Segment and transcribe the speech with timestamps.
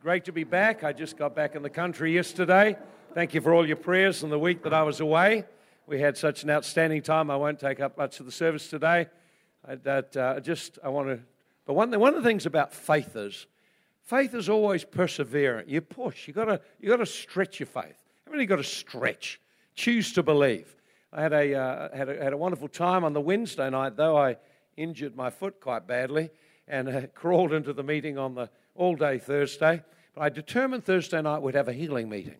[0.00, 0.84] great to be back.
[0.84, 2.76] I just got back in the country yesterday.
[3.14, 5.44] Thank you for all your prayers in the week that I was away.
[5.88, 7.32] We had such an outstanding time.
[7.32, 9.08] I won't take up much of the service today.
[9.66, 11.20] I, that uh, just I want to.
[11.66, 13.48] But one, one of the things about faith is,
[14.04, 15.68] faith is always perseverant.
[15.68, 16.28] You push.
[16.28, 17.98] You got to you got to stretch your faith.
[18.24, 19.40] Everybody got to stretch.
[19.74, 20.76] Choose to believe.
[21.12, 24.16] I had a, uh, had a had a wonderful time on the Wednesday night, though
[24.16, 24.36] I
[24.76, 26.30] injured my foot quite badly
[26.68, 28.48] and uh, crawled into the meeting on the
[28.78, 29.82] all day Thursday.
[30.14, 32.36] But I determined Thursday night we'd have a healing meeting.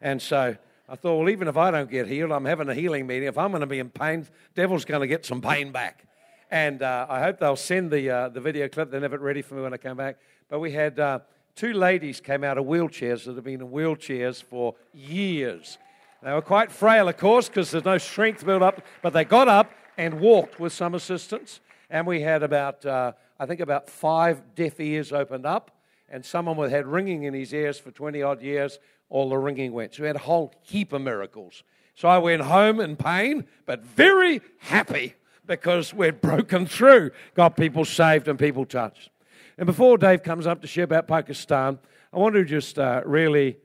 [0.00, 0.56] And so
[0.88, 3.28] I thought, well, even if I don't get healed, I'm having a healing meeting.
[3.28, 6.04] If I'm going to be in pain, devil's going to get some pain back.
[6.50, 8.90] And uh, I hope they'll send the, uh, the video clip.
[8.90, 10.18] They'll have it ready for me when I come back.
[10.48, 11.20] But we had uh,
[11.54, 15.78] two ladies came out of wheelchairs that have been in wheelchairs for years.
[16.22, 19.46] They were quite frail, of course, because there's no strength built up, but they got
[19.46, 21.60] up and walked with some assistance.
[21.90, 25.70] And we had about, uh, I think, about five deaf ears opened up,
[26.08, 29.94] and someone had ringing in his ears for 20 odd years, all the ringing went.
[29.94, 31.62] So we had a whole heap of miracles.
[31.94, 35.14] So I went home in pain, but very happy
[35.46, 39.10] because we'd broken through, got people saved and people touched.
[39.56, 41.78] And before Dave comes up to share about Pakistan,
[42.12, 43.56] I want to just uh, really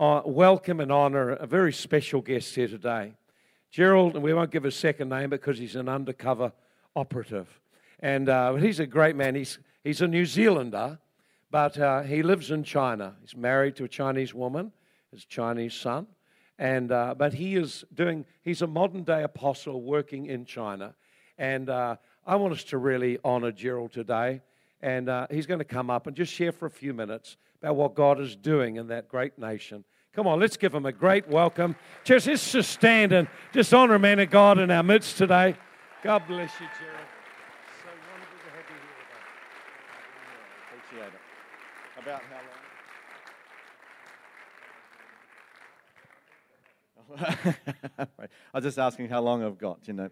[0.00, 3.12] uh, welcome and honor a very special guest here today.
[3.70, 6.52] Gerald, and we won't give his second name because he's an undercover
[6.96, 7.48] operative.
[8.00, 9.34] And uh, he's a great man.
[9.34, 10.98] He's, he's a New Zealander,
[11.52, 13.14] but uh, he lives in China.
[13.20, 14.72] He's married to a Chinese woman,
[15.12, 16.06] his Chinese son.
[16.58, 20.94] And, uh, but he is doing, he's a modern day apostle working in China.
[21.36, 24.40] And uh, I want us to really honor Gerald today.
[24.80, 27.76] And uh, he's going to come up and just share for a few minutes about
[27.76, 29.84] what God is doing in that great nation.
[30.14, 31.76] Come on, let's give him a great welcome.
[32.02, 35.56] Just, let's just stand and just honor a man of God in our midst today.
[36.02, 36.91] God bless you, Gerald.
[42.02, 42.40] About how
[47.16, 47.54] long?
[48.08, 50.08] I was just asking how long I've got, you know.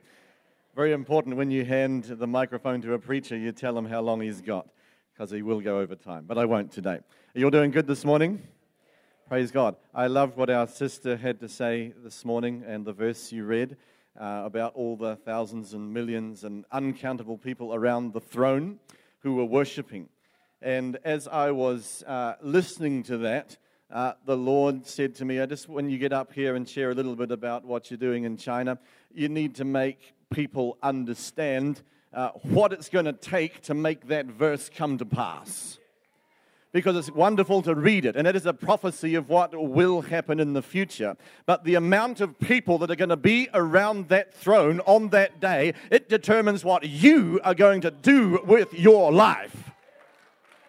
[0.76, 4.20] Very important when you hand the microphone to a preacher, you tell him how long
[4.20, 4.68] he's got,
[5.12, 6.26] because he will go over time.
[6.26, 7.00] But I won't today.
[7.00, 8.42] Are you all doing good this morning?
[9.28, 9.74] Praise God.
[9.92, 13.76] I loved what our sister had to say this morning and the verse you read
[14.18, 18.78] uh, about all the thousands and millions and uncountable people around the throne
[19.20, 20.08] who were worshiping.
[20.62, 23.56] And as I was uh, listening to that,
[23.90, 26.90] uh, the Lord said to me, I just, when you get up here and share
[26.90, 28.78] a little bit about what you're doing in China,
[29.12, 31.82] you need to make people understand
[32.12, 35.78] uh, what it's going to take to make that verse come to pass.
[36.72, 40.38] Because it's wonderful to read it, and it is a prophecy of what will happen
[40.38, 41.16] in the future.
[41.46, 45.40] But the amount of people that are going to be around that throne on that
[45.40, 49.69] day, it determines what you are going to do with your life.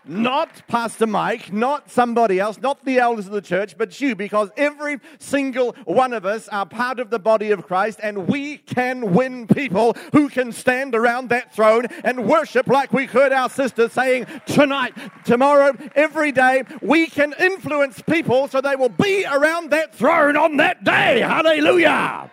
[0.03, 4.49] Not Pastor Mike, not somebody else, not the elders of the church, but you, because
[4.57, 9.13] every single one of us are part of the body of Christ, and we can
[9.13, 13.89] win people who can stand around that throne and worship like we heard our sister
[13.89, 16.63] saying tonight, tomorrow, every day.
[16.81, 21.19] We can influence people so they will be around that throne on that day.
[21.19, 22.31] Hallelujah!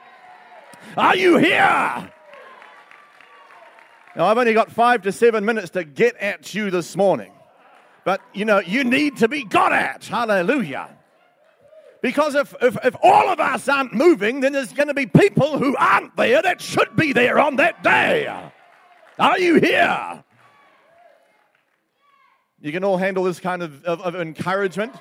[0.96, 2.12] Are you here?
[4.16, 7.32] Now, I've only got five to seven minutes to get at you this morning.
[8.08, 10.06] But, you know, you need to be got at.
[10.06, 10.88] Hallelujah.
[12.00, 15.58] Because if, if, if all of us aren't moving, then there's going to be people
[15.58, 18.26] who aren't there that should be there on that day.
[19.18, 20.24] Are you here?
[22.62, 24.94] You can all handle this kind of, of, of encouragement.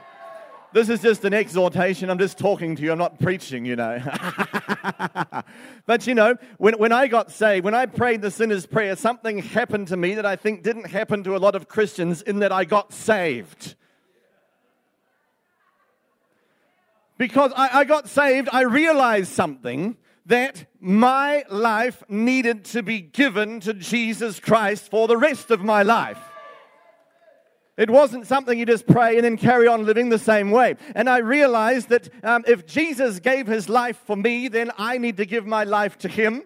[0.73, 2.09] This is just an exhortation.
[2.09, 2.91] I'm just talking to you.
[2.91, 3.99] I'm not preaching, you know.
[5.85, 9.39] but you know, when, when I got saved, when I prayed the sinner's prayer, something
[9.39, 12.51] happened to me that I think didn't happen to a lot of Christians in that
[12.51, 13.75] I got saved.
[17.17, 19.95] Because I, I got saved, I realized something
[20.25, 25.83] that my life needed to be given to Jesus Christ for the rest of my
[25.83, 26.19] life.
[27.77, 30.75] It wasn't something you just pray and then carry on living the same way.
[30.95, 35.17] And I realized that um, if Jesus gave his life for me, then I need
[35.17, 36.43] to give my life to him.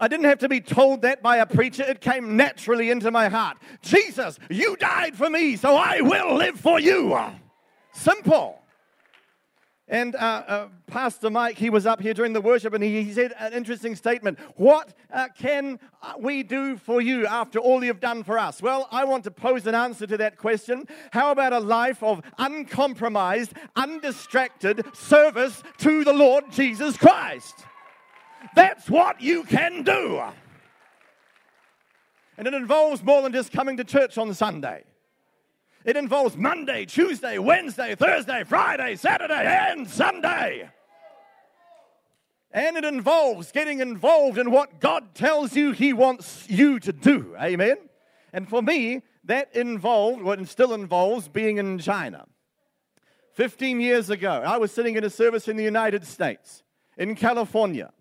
[0.00, 1.82] I didn't have to be told that by a preacher.
[1.82, 3.56] It came naturally into my heart.
[3.82, 7.18] Jesus, you died for me, so I will live for you.
[7.92, 8.62] Simple.
[9.90, 13.12] And uh, uh, Pastor Mike, he was up here during the worship and he, he
[13.12, 14.38] said an interesting statement.
[14.56, 18.60] What uh, can uh, we do for you after all you've done for us?
[18.60, 20.86] Well, I want to pose an answer to that question.
[21.10, 27.64] How about a life of uncompromised, undistracted service to the Lord Jesus Christ?
[28.54, 30.22] That's what you can do.
[32.36, 34.84] And it involves more than just coming to church on Sunday.
[35.88, 40.68] It involves Monday, Tuesday, Wednesday, Thursday, Friday, Saturday, and Sunday.
[42.50, 47.34] And it involves getting involved in what God tells you He wants you to do.
[47.40, 47.78] Amen?
[48.34, 52.26] And for me, that involved, what still involves, being in China.
[53.32, 56.64] 15 years ago, I was sitting in a service in the United States,
[56.98, 57.94] in California.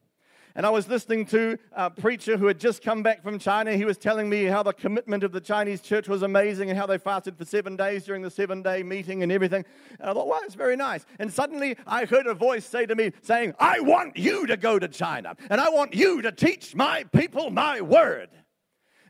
[0.57, 3.73] And I was listening to a preacher who had just come back from China.
[3.73, 6.87] He was telling me how the commitment of the Chinese church was amazing and how
[6.87, 9.63] they fasted for seven days during the seven day meeting and everything.
[9.99, 11.05] And I thought, wow, it's very nice.
[11.19, 14.79] And suddenly I heard a voice say to me, saying, I want you to go
[14.79, 18.29] to China and I want you to teach my people my word.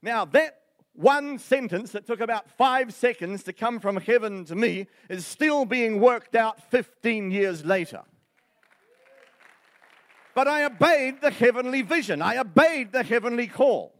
[0.01, 0.59] Now, that
[0.91, 5.63] one sentence that took about five seconds to come from heaven to me is still
[5.63, 8.03] being worked out 15 years later.
[10.37, 13.95] But I obeyed the heavenly vision, I obeyed the heavenly call.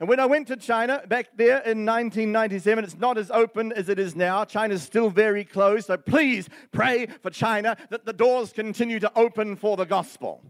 [0.00, 3.90] And when I went to China back there in 1997, it's not as open as
[3.90, 4.46] it is now.
[4.46, 5.88] China's still very closed.
[5.88, 10.42] So please pray for China that the doors continue to open for the gospel.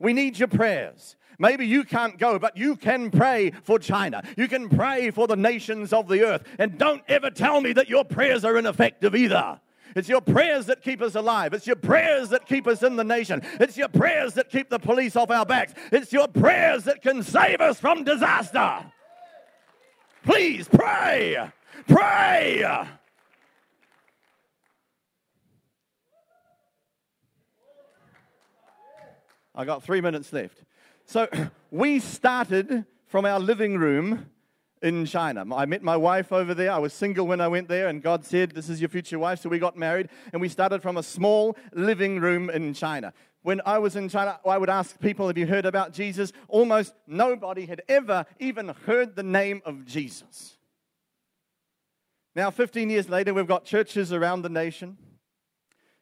[0.00, 1.14] We need your prayers.
[1.38, 4.24] Maybe you can't go, but you can pray for China.
[4.36, 6.42] You can pray for the nations of the earth.
[6.58, 9.60] And don't ever tell me that your prayers are ineffective either.
[9.96, 11.52] It's your prayers that keep us alive.
[11.54, 13.42] It's your prayers that keep us in the nation.
[13.60, 15.74] It's your prayers that keep the police off our backs.
[15.92, 18.84] It's your prayers that can save us from disaster.
[20.24, 21.50] Please pray.
[21.86, 22.64] Pray.
[29.54, 30.62] I got three minutes left.
[31.06, 31.28] So
[31.70, 34.30] we started from our living room
[34.82, 35.44] in China.
[35.54, 36.72] I met my wife over there.
[36.72, 39.40] I was single when I went there, and God said, This is your future wife.
[39.40, 43.12] So we got married, and we started from a small living room in China.
[43.42, 46.32] When I was in China, I would ask people, Have you heard about Jesus?
[46.48, 50.56] Almost nobody had ever even heard the name of Jesus.
[52.34, 54.96] Now, 15 years later, we've got churches around the nation.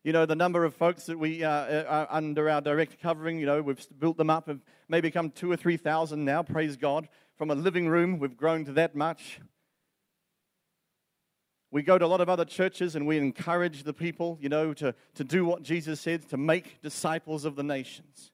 [0.05, 3.41] You know, the number of folks that we uh, uh are under our direct covering,
[3.41, 7.09] you know, we've built them up, have maybe come two or 3,000 now, praise God
[7.37, 9.41] from a living room, we've grown to that much.
[11.71, 14.73] We go to a lot of other churches and we encourage the people, you know,
[14.75, 18.33] to, to do what Jesus said, to make disciples of the nations.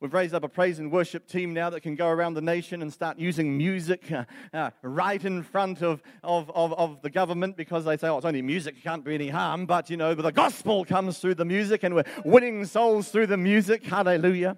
[0.00, 2.82] We've raised up a praise and worship team now that can go around the nation
[2.82, 4.24] and start using music uh,
[4.54, 8.24] uh, right in front of, of, of, of, the government because they say, oh, it's
[8.24, 9.66] only music, can't be any harm.
[9.66, 13.26] But, you know, but the gospel comes through the music and we're winning souls through
[13.26, 13.84] the music.
[13.84, 14.56] Hallelujah.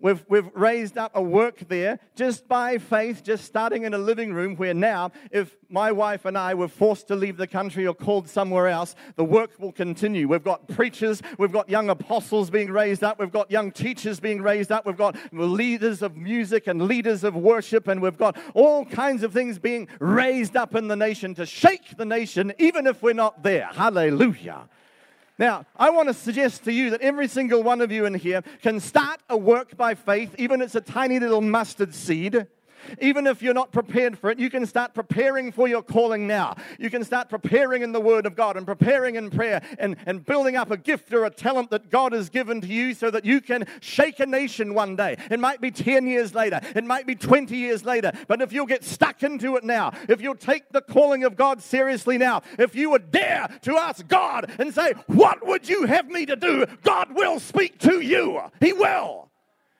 [0.00, 4.32] We've, we've raised up a work there just by faith, just starting in a living
[4.32, 7.94] room where now, if my wife and I were forced to leave the country or
[7.94, 10.28] called somewhere else, the work will continue.
[10.28, 14.40] We've got preachers, we've got young apostles being raised up, we've got young teachers being
[14.40, 18.84] raised up, we've got leaders of music and leaders of worship, and we've got all
[18.84, 23.02] kinds of things being raised up in the nation to shake the nation, even if
[23.02, 23.68] we're not there.
[23.72, 24.68] Hallelujah.
[25.38, 28.42] Now, I want to suggest to you that every single one of you in here
[28.60, 32.48] can start a work by faith, even if it's a tiny little mustard seed
[33.00, 36.56] even if you're not prepared for it, you can start preparing for your calling now.
[36.78, 40.24] You can start preparing in the Word of God and preparing in prayer and, and
[40.24, 43.24] building up a gift or a talent that God has given to you so that
[43.24, 45.16] you can shake a nation one day.
[45.30, 48.66] It might be 10 years later, it might be 20 years later, but if you'll
[48.66, 52.74] get stuck into it now, if you'll take the calling of God seriously now, if
[52.74, 56.66] you would dare to ask God and say, What would you have me to do?
[56.82, 58.40] God will speak to you.
[58.60, 59.27] He will.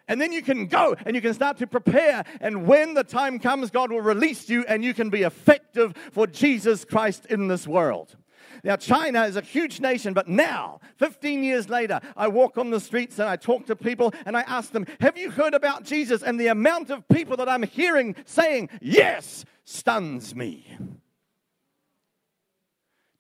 [0.09, 2.25] And then you can go and you can start to prepare.
[2.41, 6.27] And when the time comes, God will release you and you can be effective for
[6.27, 8.17] Jesus Christ in this world.
[8.65, 12.81] Now, China is a huge nation, but now, 15 years later, I walk on the
[12.81, 16.23] streets and I talk to people and I ask them, Have you heard about Jesus?
[16.23, 20.67] And the amount of people that I'm hearing saying, Yes, stuns me.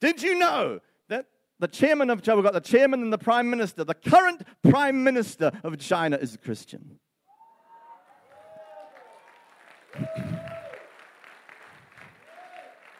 [0.00, 0.80] Did you know
[1.60, 3.84] the chairman of China, we've got the chairman and the prime minister.
[3.84, 6.98] The current prime minister of China is a Christian.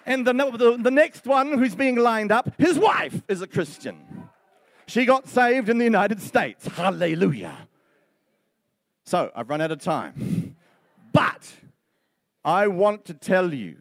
[0.04, 4.28] And the, the, the next one who's being lined up, his wife is a Christian.
[4.86, 6.66] She got saved in the United States.
[6.66, 7.68] Hallelujah.
[9.04, 10.56] So I've run out of time.
[11.12, 11.52] But
[12.44, 13.76] I want to tell you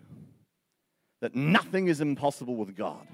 [1.22, 3.07] that nothing is impossible with God.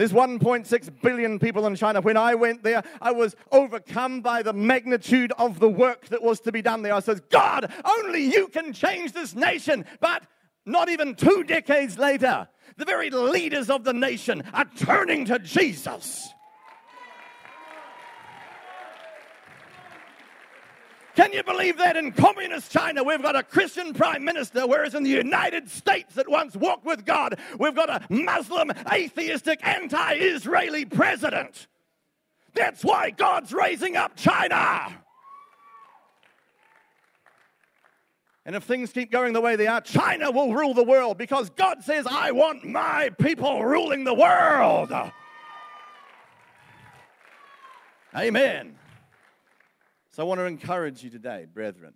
[0.00, 2.00] There's 1.6 billion people in China.
[2.00, 6.40] When I went there, I was overcome by the magnitude of the work that was
[6.40, 6.94] to be done there.
[6.94, 9.84] I said, God, only you can change this nation.
[10.00, 10.22] But
[10.64, 16.32] not even two decades later, the very leaders of the nation are turning to Jesus.
[21.20, 25.02] Can you believe that in communist China we've got a Christian prime minister, whereas in
[25.02, 30.86] the United States that once walked with God, we've got a Muslim, atheistic, anti Israeli
[30.86, 31.66] president?
[32.54, 34.96] That's why God's raising up China.
[38.46, 41.50] And if things keep going the way they are, China will rule the world because
[41.50, 44.90] God says, I want my people ruling the world.
[48.16, 48.79] Amen.
[50.20, 51.94] So I want to encourage you today, brethren,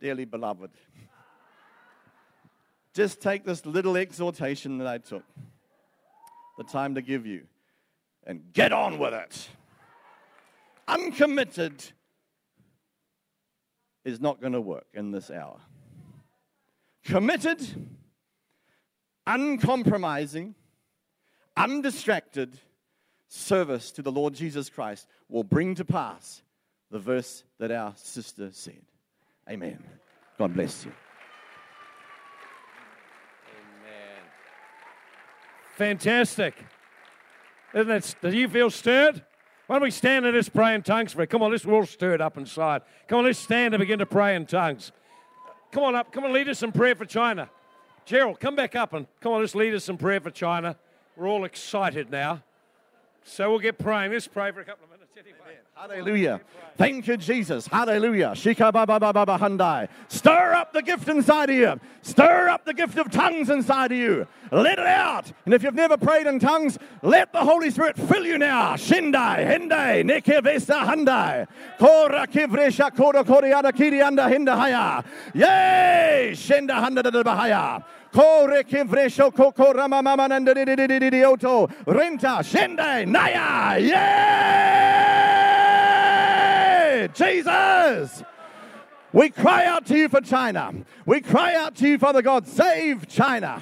[0.00, 0.70] dearly beloved.
[2.94, 5.24] Just take this little exhortation that I took,
[6.56, 7.48] the time to give you,
[8.24, 9.48] and get on with it.
[10.86, 11.82] Uncommitted
[14.04, 15.58] is not going to work in this hour.
[17.06, 17.60] Committed,
[19.26, 20.54] uncompromising,
[21.56, 22.56] undistracted
[23.30, 26.42] service to the Lord Jesus Christ will bring to pass
[26.90, 28.82] the verse that our sister said.
[29.48, 29.82] Amen.
[30.36, 30.92] God bless you.
[33.56, 34.22] Amen.
[35.76, 36.54] Fantastic.
[37.72, 38.14] Isn't it?
[38.20, 39.24] Do you feel stirred?
[39.68, 41.30] Why don't we stand and just pray in tongues for it?
[41.30, 42.82] Come on, let's all stir it up inside.
[43.06, 44.90] Come on, let's stand and begin to pray in tongues.
[45.70, 46.10] Come on up.
[46.10, 47.48] Come on, lead us in prayer for China.
[48.04, 50.76] Gerald, come back up and come on, let's lead us in prayer for China.
[51.16, 52.42] We're all excited now.
[53.24, 54.12] So we'll get praying.
[54.12, 55.58] Let's pray for a couple of minutes anyway.
[55.74, 56.40] Hallelujah.
[56.76, 57.66] Thank you, Jesus.
[57.66, 58.32] Hallelujah.
[58.34, 59.88] Shika ba ba ba ba ba handai.
[60.08, 61.80] Stir up the gift inside of you.
[62.02, 64.26] Stir up the gift of tongues inside of you.
[64.52, 65.32] Let it out.
[65.44, 68.74] And if you've never prayed in tongues, let the Holy Spirit fill you now.
[68.74, 71.46] Shindai, hindai, nekevesa handai.
[71.78, 75.04] Kora kivresha kora koriada kirianda hindahaya.
[75.34, 76.32] Yay!
[76.34, 77.84] Shinda handa da bahaya.
[78.12, 81.68] Kore kivresho koko rama mama nanda di di di di di oto.
[81.86, 83.78] Renta, shindai, naya.
[87.00, 87.08] Yay!
[87.14, 88.24] Jesus!
[89.12, 90.72] We cry out to you for China.
[91.06, 93.60] We cry out to you, Father God, save China.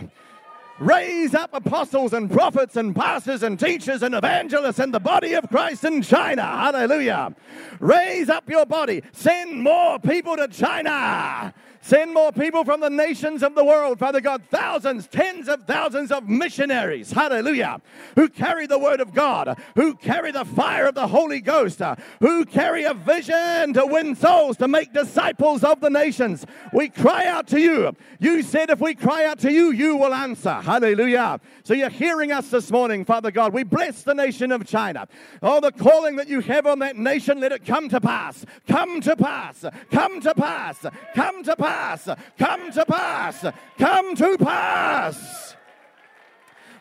[0.79, 5.49] Raise up apostles and prophets and pastors and teachers and evangelists in the body of
[5.49, 6.43] Christ in China.
[6.43, 7.35] Hallelujah.
[7.81, 9.03] Raise up your body.
[9.13, 11.53] Send more people to China.
[11.81, 16.11] Send more people from the nations of the world, Father God, thousands, tens of thousands
[16.11, 17.81] of missionaries, hallelujah,
[18.17, 21.95] who carry the word of God, who carry the fire of the Holy Ghost, uh,
[22.21, 26.45] who carry a vision to win souls, to make disciples of the nations.
[26.73, 27.97] We cry out to you.
[28.19, 30.55] You said if we cry out to you, you will answer.
[30.55, 31.41] Hallelujah.
[31.63, 33.53] So you're hearing us this morning, Father God.
[33.53, 35.07] We bless the nation of China.
[35.43, 38.45] Oh, the calling that you have on that nation, let it come to pass.
[38.67, 39.65] Come to pass.
[39.93, 40.85] Come to pass.
[41.15, 42.09] Come to pass pass.
[42.39, 43.45] Come to pass.
[43.79, 45.57] Come to pass.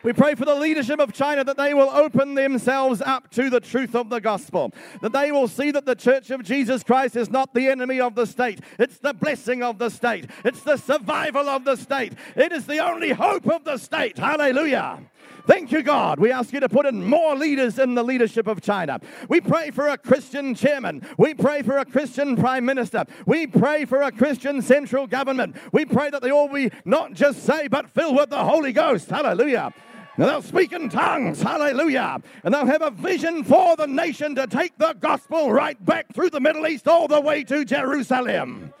[0.04, 3.60] We pray for the leadership of China that they will open themselves up to the
[3.60, 7.30] truth of the gospel, that they will see that the church of Jesus Christ is
[7.30, 11.48] not the enemy of the state, it's the blessing of the state, it's the survival
[11.48, 14.16] of the state, it is the only hope of the state.
[14.16, 15.00] Hallelujah.
[15.48, 16.20] Thank you, God.
[16.20, 19.00] We ask you to put in more leaders in the leadership of China.
[19.30, 21.00] We pray for a Christian chairman.
[21.16, 23.06] We pray for a Christian prime minister.
[23.24, 25.56] We pray for a Christian central government.
[25.72, 29.08] We pray that they all be not just saved, but filled with the Holy Ghost.
[29.08, 29.72] Hallelujah.
[30.18, 32.20] And they'll speak in tongues, hallelujah.
[32.44, 36.28] And they'll have a vision for the nation to take the gospel right back through
[36.28, 38.74] the Middle East all the way to Jerusalem.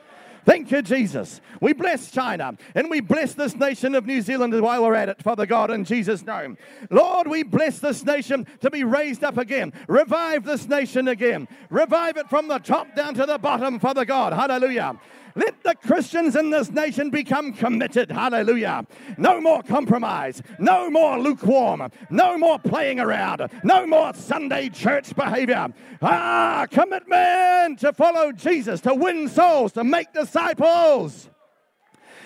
[0.48, 1.42] Thank you, Jesus.
[1.60, 5.22] We bless China and we bless this nation of New Zealand while we're at it,
[5.22, 6.56] Father God, in Jesus' name.
[6.88, 9.74] Lord, we bless this nation to be raised up again.
[9.88, 11.48] Revive this nation again.
[11.68, 14.32] Revive it from the top down to the bottom, Father God.
[14.32, 14.98] Hallelujah.
[15.38, 18.10] Let the Christians in this nation become committed.
[18.10, 18.84] Hallelujah.
[19.16, 20.42] No more compromise.
[20.58, 21.92] No more lukewarm.
[22.10, 23.48] No more playing around.
[23.62, 25.68] No more Sunday church behavior.
[26.02, 31.30] Ah, commitment to follow Jesus, to win souls, to make disciples.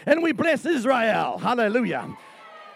[0.07, 1.37] And we bless Israel.
[1.37, 2.17] Hallelujah.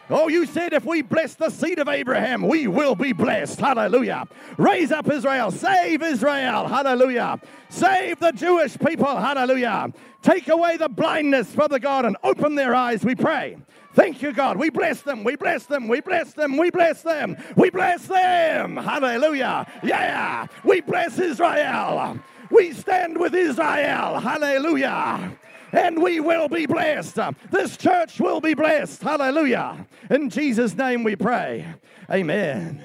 [0.09, 3.59] Oh, you said if we bless the seed of Abraham, we will be blessed.
[3.61, 4.25] Hallelujah.
[4.57, 5.51] Raise up Israel.
[5.51, 6.69] Save Israel.
[6.69, 7.41] Hallelujah.
[7.69, 9.17] Save the Jewish people.
[9.17, 9.93] Hallelujah.
[10.23, 13.57] Take away the blindness, Father God, and open their eyes, we pray.
[13.95, 14.59] Thank you, God.
[14.59, 15.25] We bless them.
[15.25, 15.89] We bless them.
[15.89, 16.57] We bless them.
[16.57, 17.37] We bless them.
[17.57, 18.77] We bless them.
[18.77, 19.67] Hallelujah.
[19.83, 20.47] Yeah.
[20.65, 22.19] We bless Israel.
[22.51, 24.21] We stand with Israel.
[24.21, 25.37] Hallelujah
[25.73, 27.18] and we will be blessed.
[27.50, 29.02] This church will be blessed.
[29.02, 29.87] Hallelujah.
[30.11, 31.66] In Jesus' name we pray.
[32.11, 32.82] Amen.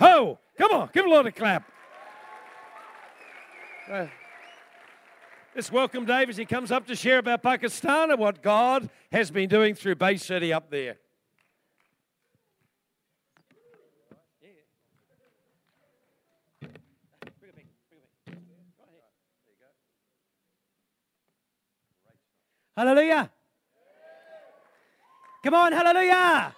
[0.00, 0.38] Ho!
[0.56, 1.70] Come on, give a lot of clap.
[3.90, 4.06] Uh,
[5.54, 9.30] let's welcome Dave as he comes up to share about Pakistan and what God has
[9.30, 10.96] been doing through Bay City up there.
[22.78, 23.28] Hallelujah.
[25.42, 26.54] Come on, hallelujah.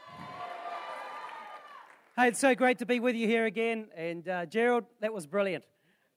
[2.14, 3.88] Hey, it's so great to be with you here again.
[3.96, 5.64] And uh, Gerald, that was brilliant.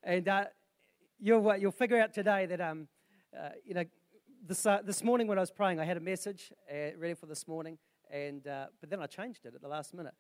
[0.04, 0.44] And uh,
[1.22, 2.90] you'll, uh, you'll figure out today that, um,
[3.34, 3.86] uh, you know,
[4.46, 7.28] this, uh, this morning when I was praying, I had a message uh, ready for
[7.28, 7.78] this morning.
[8.12, 10.16] And, but then I changed it at the last minute.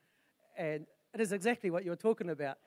[0.58, 2.58] And it is exactly what you're talking about.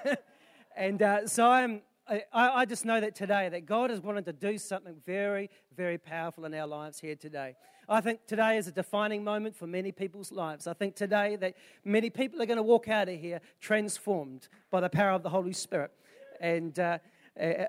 [0.76, 4.58] and so I'm, I, I just know that today that God has wanted to do
[4.58, 7.54] something very, very powerful in our lives here today.
[7.88, 10.66] I think today is a defining moment for many people's lives.
[10.66, 14.80] I think today that many people are going to walk out of here transformed by
[14.80, 15.92] the power of the Holy Spirit.
[16.40, 16.98] And uh,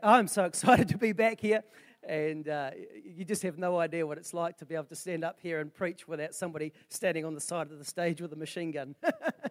[0.01, 1.63] I'm so excited to be back here.
[2.03, 2.71] And uh,
[3.05, 5.59] you just have no idea what it's like to be able to stand up here
[5.59, 8.95] and preach without somebody standing on the side of the stage with a machine gun.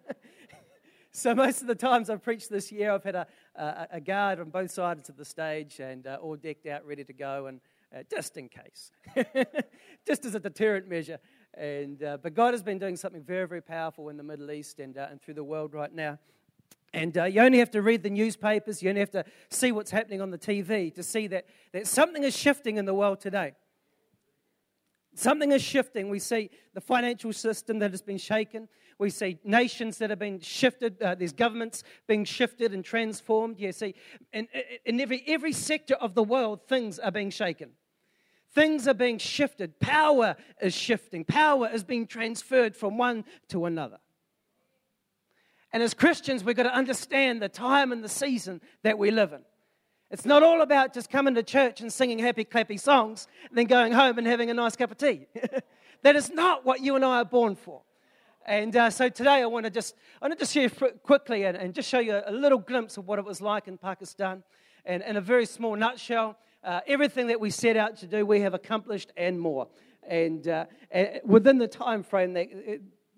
[1.13, 4.39] So most of the times I've preached this year, I've had a, a, a guard
[4.39, 7.59] on both sides of the stage and uh, all decked out, ready to go, and
[7.93, 8.91] uh, just in case,
[10.07, 11.19] just as a deterrent measure.
[11.53, 14.79] And uh, but God has been doing something very, very powerful in the Middle East
[14.79, 16.17] and uh, and through the world right now.
[16.93, 19.91] And uh, you only have to read the newspapers, you only have to see what's
[19.91, 23.53] happening on the TV to see that, that something is shifting in the world today.
[25.13, 26.09] Something is shifting.
[26.09, 28.69] We see the financial system that has been shaken.
[28.97, 31.01] We see nations that have been shifted.
[31.01, 33.59] Uh, there's governments being shifted and transformed.
[33.59, 33.95] You see,
[34.31, 34.47] in,
[34.85, 37.71] in every, every sector of the world, things are being shaken.
[38.53, 39.79] Things are being shifted.
[39.79, 41.25] Power is shifting.
[41.25, 43.99] Power is being transferred from one to another.
[45.73, 49.33] And as Christians, we've got to understand the time and the season that we live
[49.33, 49.41] in.
[50.11, 53.65] It's not all about just coming to church and singing happy, clappy songs and then
[53.65, 55.27] going home and having a nice cup of tea.
[56.03, 57.81] that is not what you and I are born for.
[58.45, 60.69] And uh, so today I want to just, I want to just share
[61.03, 63.77] quickly and, and, just show you a little glimpse of what it was like in
[63.77, 64.43] Pakistan.
[64.83, 68.41] And in a very small nutshell, uh, everything that we set out to do, we
[68.41, 69.69] have accomplished and more.
[70.05, 70.65] And uh,
[71.23, 72.47] within the time frame that,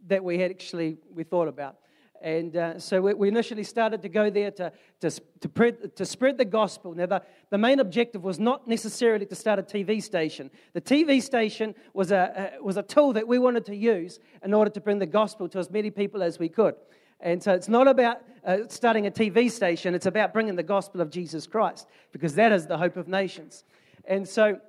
[0.08, 1.78] that we had actually, we thought about.
[2.24, 6.06] And uh, so we, we, initially started to go there to, to, to, spread, to
[6.06, 6.96] spread the gospel.
[6.96, 10.50] Now, the, the main objective was not necessarily to start a TV station.
[10.72, 14.54] The TV station was a, a, was a tool that we wanted to use in
[14.54, 16.76] order to bring the gospel to as many people as we could.
[17.20, 21.02] And so it's not about uh, starting a TV station, it's about bringing the gospel
[21.02, 23.66] of Jesus Christ, because that is the hope of nations.
[24.06, 24.62] And so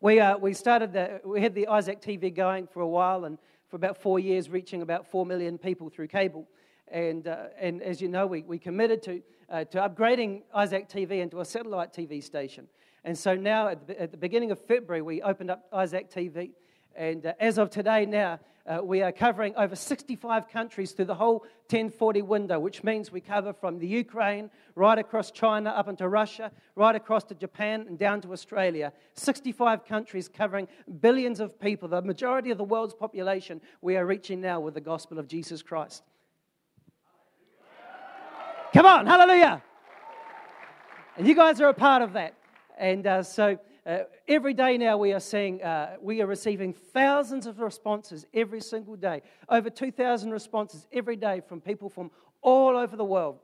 [0.00, 3.36] we, uh, we started, the, we had the Isaac TV going for a while, and
[3.68, 6.46] for about four years, reaching about four million people through cable.
[6.88, 11.20] And, uh, and as you know, we, we committed to, uh, to upgrading Isaac TV
[11.20, 12.68] into a satellite TV station.
[13.04, 16.50] And so now, at the, at the beginning of February, we opened up Isaac TV.
[16.94, 21.14] And uh, as of today, now, uh, we are covering over 65 countries through the
[21.14, 26.08] whole 1040 window, which means we cover from the Ukraine right across China up into
[26.08, 28.92] Russia, right across to Japan and down to Australia.
[29.14, 30.66] 65 countries covering
[31.00, 34.80] billions of people, the majority of the world's population, we are reaching now with the
[34.80, 36.02] gospel of Jesus Christ.
[38.76, 39.62] Come on, hallelujah.
[41.16, 42.34] And you guys are a part of that.
[42.76, 47.46] And uh, so uh, every day now we are seeing, uh, we are receiving thousands
[47.46, 49.22] of responses every single day.
[49.48, 52.10] Over 2,000 responses every day from people from
[52.42, 53.38] all over the world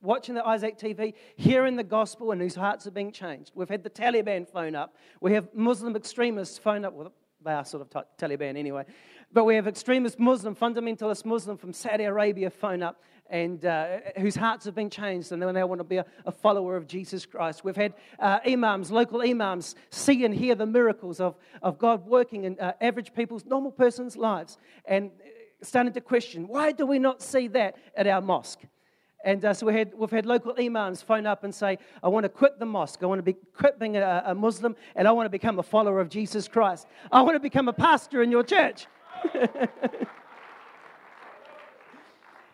[0.00, 3.52] watching the Isaac TV, hearing the gospel, and whose hearts are being changed.
[3.54, 4.96] We've had the Taliban phone up.
[5.20, 6.94] We have Muslim extremists phone up.
[6.94, 7.12] Well,
[7.44, 8.84] they are sort of t- Taliban anyway.
[9.30, 14.34] But we have extremist Muslim, fundamentalist Muslim from Saudi Arabia phone up and uh, whose
[14.34, 17.24] hearts have been changed and they now want to be a, a follower of Jesus
[17.24, 17.64] Christ.
[17.64, 22.44] We've had uh, imams, local imams, see and hear the miracles of, of God working
[22.44, 25.28] in uh, average people's, normal person's lives and uh,
[25.62, 28.60] starting to question why do we not see that at our mosque?
[29.24, 32.24] And uh, so we had, we've had local imams phone up and say, I want
[32.24, 33.00] to quit the mosque.
[33.02, 35.62] I want to be, quit being a, a Muslim and I want to become a
[35.62, 36.86] follower of Jesus Christ.
[37.12, 38.86] I want to become a pastor in your church.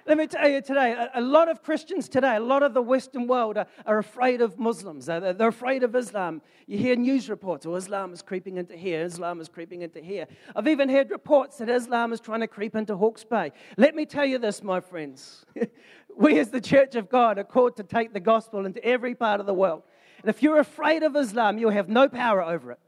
[0.06, 3.26] Let me tell you today, a, lot of Christians today, a lot of the Western
[3.26, 5.06] world are, are afraid of Muslims.
[5.06, 6.42] They're, they're, afraid of Islam.
[6.68, 10.28] You hear news reports, oh, Islam is creeping into here, Islam is creeping into here.
[10.54, 13.50] I've even heard reports that Islam is trying to creep into Hawke's Bay.
[13.76, 15.44] Let me tell you this, my friends.
[16.16, 19.40] we, as the Church of God, are called to take the gospel into every part
[19.40, 19.82] of the world.
[20.22, 22.78] And if you're afraid of Islam, you'll have no power over it.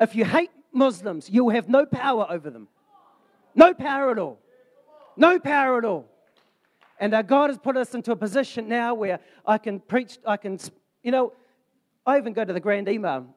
[0.00, 2.66] If you hate Muslims, you'll have no power over them.
[3.54, 4.40] No power at all.
[5.16, 6.08] No power at all.
[6.98, 10.36] And uh, God has put us into a position now where I can preach, I
[10.36, 10.58] can,
[11.02, 11.32] you know,
[12.06, 13.28] I even go to the Grand Imam.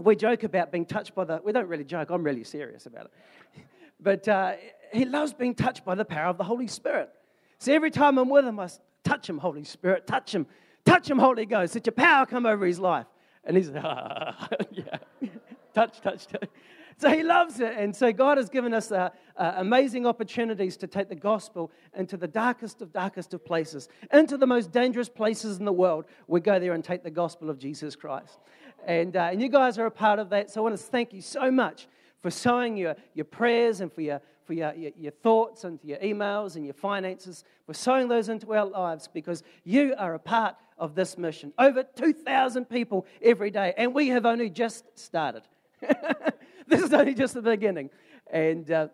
[0.00, 3.06] We joke about being touched by the, we don't really joke, I'm really serious about
[3.06, 3.12] it.
[4.00, 4.54] But uh,
[4.92, 7.08] he loves being touched by the power of the Holy Spirit.
[7.58, 8.68] So every time I'm with him, I
[9.04, 10.44] touch him, Holy Spirit, touch him,
[10.84, 11.76] touch him, Holy Ghost.
[11.76, 13.06] Let your power come over his life.
[13.44, 14.96] And he's ah, yeah.
[15.74, 16.48] touch, touch, touch.
[16.98, 17.74] So he loves it.
[17.76, 22.16] And so God has given us uh, uh, amazing opportunities to take the gospel into
[22.16, 26.06] the darkest of darkest of places, into the most dangerous places in the world.
[26.26, 28.38] We go there and take the gospel of Jesus Christ.
[28.86, 30.50] And, uh, and you guys are a part of that.
[30.50, 31.88] So I want to thank you so much
[32.20, 35.98] for sowing your, your prayers and for your, for your, your, your, thoughts and your
[35.98, 40.56] emails and your finances, for sowing those into our lives because you are a part
[40.78, 41.52] of this mission.
[41.58, 45.42] Over 2,000 people every day, and we have only just started.
[46.68, 47.90] this is only just the beginning.
[48.30, 48.88] And, uh,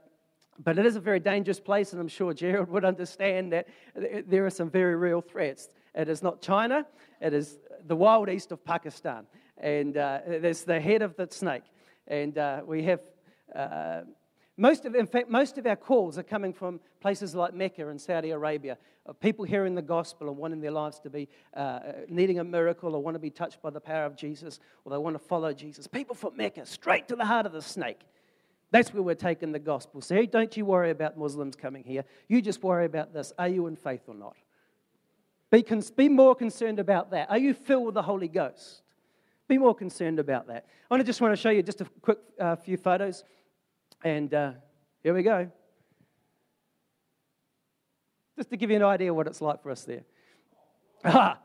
[0.63, 4.45] but it is a very dangerous place, and I'm sure Gerald would understand that there
[4.45, 5.69] are some very real threats.
[5.95, 6.87] It is not China,
[7.21, 9.27] it is the wild east of Pakistan.
[9.57, 11.65] And uh, there's the head of the snake.
[12.07, 13.01] And uh, we have
[13.55, 14.01] uh,
[14.59, 18.01] most of, in fact, most of our calls are coming from places like Mecca and
[18.01, 22.41] Saudi Arabia, of people hearing the gospel and wanting their lives to be uh, needing
[22.41, 25.15] a miracle or want to be touched by the power of Jesus or they want
[25.15, 25.87] to follow Jesus.
[25.87, 28.01] People from Mecca, straight to the heart of the snake.
[28.71, 30.03] That's where we're taking the gospel.
[30.03, 32.05] So don't you worry about Muslims coming here.
[32.29, 33.33] You just worry about this.
[33.39, 34.37] Are you in faith or not?
[35.51, 37.31] Be, cons- be more concerned about that.
[37.31, 38.83] Are you filled with the Holy Ghost?
[39.49, 40.67] Be more concerned about that.
[40.91, 43.25] I just want to show you just a quick uh, few photos.
[44.05, 44.53] And uh,
[45.03, 45.51] here we go.
[48.37, 50.03] Just to give you an idea what it's like for us there.
[51.05, 51.41] Ah.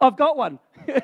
[0.00, 0.58] I've got one.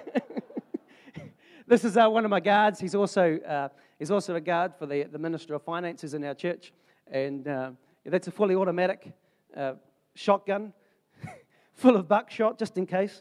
[1.66, 2.80] this is uh, one of my guards.
[2.80, 6.32] He's also, uh, he's also a guard for the, the Minister of Finances in our
[6.32, 6.72] church.
[7.10, 7.72] And uh,
[8.06, 9.12] that's a fully automatic
[9.54, 9.74] uh,
[10.14, 10.72] shotgun
[11.74, 13.20] full of buckshot, just in case.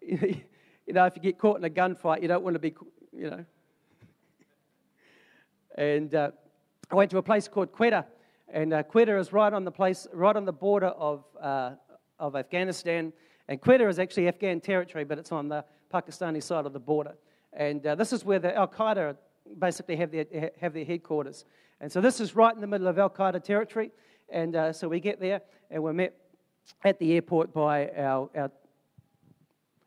[0.00, 0.44] you
[0.86, 2.72] know, if you get caught in a gunfight, you don't want to be,
[3.12, 3.44] you know,
[5.76, 6.30] and uh,
[6.90, 8.04] I went to a place called Quetta,
[8.52, 11.72] and uh, Quetta is right on the place, right on the border of, uh,
[12.18, 13.12] of Afghanistan.
[13.48, 17.14] And Quetta is actually Afghan territory, but it's on the Pakistani side of the border.
[17.52, 19.16] And uh, this is where the Al Qaeda
[19.58, 21.44] basically have their, have their headquarters.
[21.80, 23.90] And so this is right in the middle of Al Qaeda territory.
[24.30, 26.14] And uh, so we get there, and we're met
[26.84, 28.50] at the airport by our, our,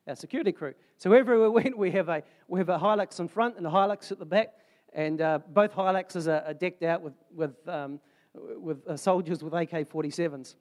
[0.08, 0.74] our security crew.
[0.98, 3.70] So wherever we went, we have a, we have a Hilux in front and a
[3.70, 4.54] Hilux at the back.
[4.96, 8.00] And uh, both Hiluxes are, are, decked out with, with, um,
[8.34, 10.56] with uh, soldiers with AK 47s.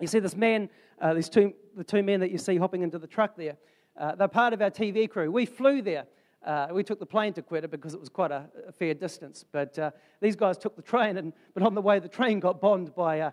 [0.00, 2.98] You see, this man, uh, these two, the two men that you see hopping into
[2.98, 3.58] the truck there,
[4.00, 5.30] uh, they're part of our TV crew.
[5.30, 6.06] We flew there.
[6.44, 9.44] Uh, we took the plane to Quetta because it was quite a, a fair distance.
[9.52, 9.90] But uh,
[10.22, 13.30] these guys took the train, and, but on the way, the train got bombed by,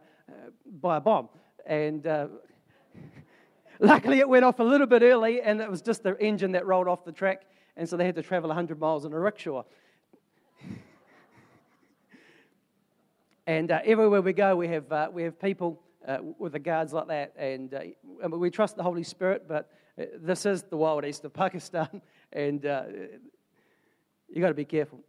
[0.82, 1.30] by a bomb.
[1.66, 2.06] And
[3.80, 6.66] luckily, it went off a little bit early, and it was just the engine that
[6.66, 7.44] rolled off the track.
[7.78, 9.64] And so they had to travel 100 miles in a rickshaw.
[13.46, 16.94] And uh, everywhere we go, we have, uh, we have people uh, with the guards
[16.94, 17.34] like that.
[17.38, 21.34] And, uh, we trust the Holy Spirit, but uh, this is the wild east of
[21.34, 22.02] Pakistan,
[22.32, 22.84] and uh,
[24.30, 25.00] you've got to be careful.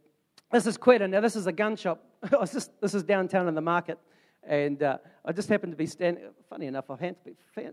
[0.51, 1.09] This is Quetta.
[1.09, 2.03] Now, this is a gun shop.
[2.51, 3.99] just, this is downtown in the market.
[4.43, 7.15] And I just happened to be standing, funny enough, I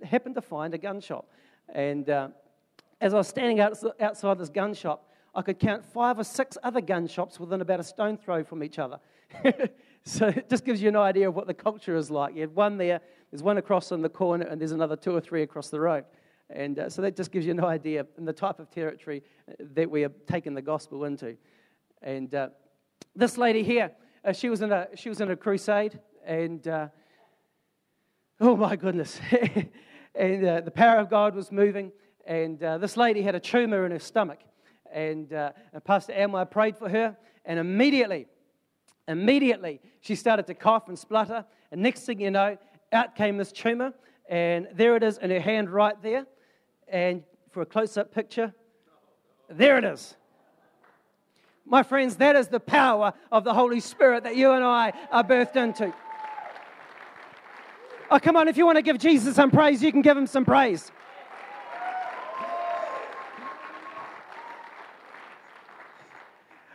[0.05, 1.29] happened to find a gun shop.
[1.69, 6.57] And as I was standing outside this gun shop, I could count five or six
[6.63, 8.99] other gun shops within about a stone throw from each other.
[10.05, 12.35] So it just gives you an idea of what the culture is like.
[12.35, 15.21] You have one there, there's one across on the corner, and there's another two or
[15.21, 16.05] three across the road.
[16.51, 19.53] And uh, so that just gives you an idea in the type of territory uh,
[19.75, 21.37] that we have taken the gospel into.
[22.03, 22.49] And uh,
[23.15, 23.93] this lady here,
[24.25, 26.89] uh, she, was in a, she was in a crusade, and uh,
[28.41, 29.21] oh my goodness.
[30.17, 31.93] and uh, the power of God was moving,
[32.27, 34.41] and this lady had a tumor in her stomach.
[34.93, 38.27] And, and Pastor Amway prayed for her, and immediately
[39.09, 41.45] Immediately, she started to cough and splutter.
[41.71, 42.57] And next thing you know,
[42.93, 43.93] out came this tumor.
[44.29, 46.27] And there it is in her hand right there.
[46.89, 48.55] And for a close up picture,
[49.49, 50.17] there it is.
[51.65, 55.25] My friends, that is the power of the Holy Spirit that you and I are
[55.25, 55.93] birthed into.
[58.11, 60.27] Oh, come on, if you want to give Jesus some praise, you can give him
[60.27, 60.91] some praise.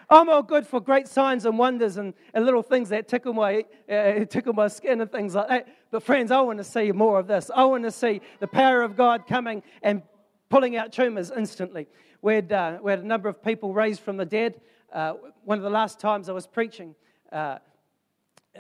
[0.10, 3.66] I'm all good for great signs and wonders and, and little things that tickle my,
[3.92, 5.68] uh, tickle my skin and things like that.
[5.92, 7.52] But, friends, I want to see more of this.
[7.54, 10.02] I want to see the power of God coming and
[10.50, 11.88] pulling out tumors instantly.
[12.22, 14.62] We had, uh, we had a number of people raised from the dead.
[14.94, 16.96] Uh, one of the last times I was preaching,
[17.32, 17.58] uh,
[18.56, 18.60] uh,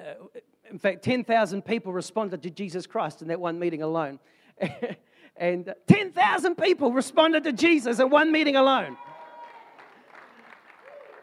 [0.69, 4.19] in fact, 10,000 people responded to Jesus Christ in that one meeting alone.
[5.37, 8.97] and 10,000 people responded to Jesus in one meeting alone.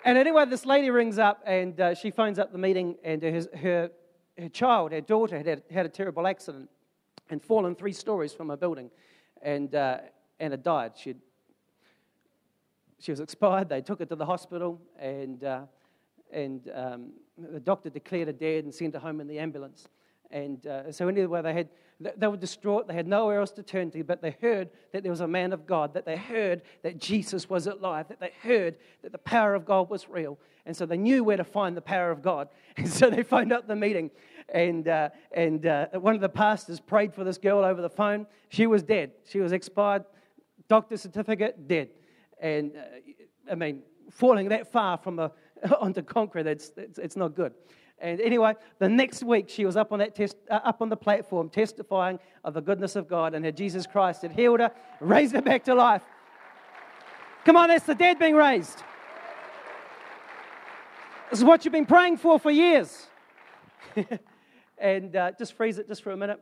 [0.04, 3.42] And anyway, this lady rings up and uh, she phones up the meeting, and her,
[3.56, 3.90] her,
[4.38, 6.68] her child, her daughter, had had a terrible accident
[7.30, 8.90] and fallen three stories from a building
[9.40, 9.98] and, uh,
[10.38, 10.92] and had died.
[10.96, 11.20] She'd
[13.04, 13.68] she was expired.
[13.68, 15.62] They took her to the hospital, and, uh,
[16.32, 19.88] and um, the doctor declared her dead and sent her home in the ambulance.
[20.30, 21.68] And uh, so, anyway, they, had,
[22.00, 22.88] they were distraught.
[22.88, 25.52] They had nowhere else to turn to, but they heard that there was a man
[25.52, 29.54] of God, that they heard that Jesus was alive, that they heard that the power
[29.54, 30.38] of God was real.
[30.66, 32.48] And so they knew where to find the power of God.
[32.76, 34.10] And so they phoned up the meeting.
[34.48, 38.26] And, uh, and uh, one of the pastors prayed for this girl over the phone.
[38.48, 39.12] She was dead.
[39.24, 40.04] She was expired,
[40.68, 41.90] doctor certificate, dead.
[42.40, 45.30] And uh, I mean, falling that far from a,
[45.80, 47.52] onto concrete, it's, it's, it's not good.
[47.98, 50.96] And anyway, the next week she was up on that test, uh, up on the
[50.96, 55.34] platform testifying of the goodness of God and how Jesus Christ had healed her, raised
[55.34, 56.02] her back to life.
[57.44, 58.82] Come on, that's the dead being raised.
[61.30, 63.06] This is what you've been praying for for years.
[64.78, 66.40] and uh, just freeze it just for a minute.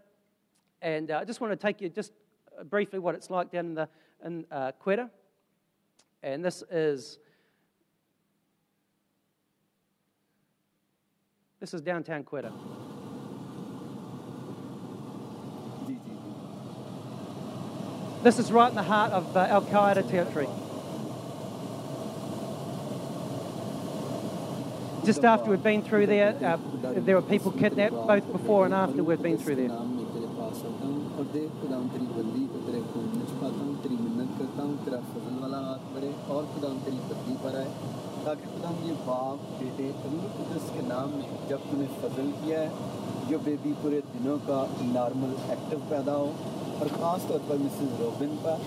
[0.80, 2.12] And uh, I just want to take you just
[2.64, 3.88] briefly what it's like down in the
[4.24, 5.10] in uh, Quetta.
[6.22, 7.18] And this is
[11.62, 12.50] this is downtown Quetta.
[18.24, 20.48] This is right in the heart of uh, Al Qaeda territory.
[25.06, 26.58] Just after we've been through there, uh,
[26.96, 29.68] there were people kidnapped both before and after we've been through there.
[38.24, 43.00] ताकि खुदाम ये बाप बेटे अमीर कुदस के नाम में जब तूने फजल किया है
[43.28, 44.58] जो बेबी पूरे दिनों का
[44.92, 46.28] नॉर्मल एक्टिव पैदा हो
[46.80, 48.64] और ख़ास तौर पर मिसेस रोबिन पर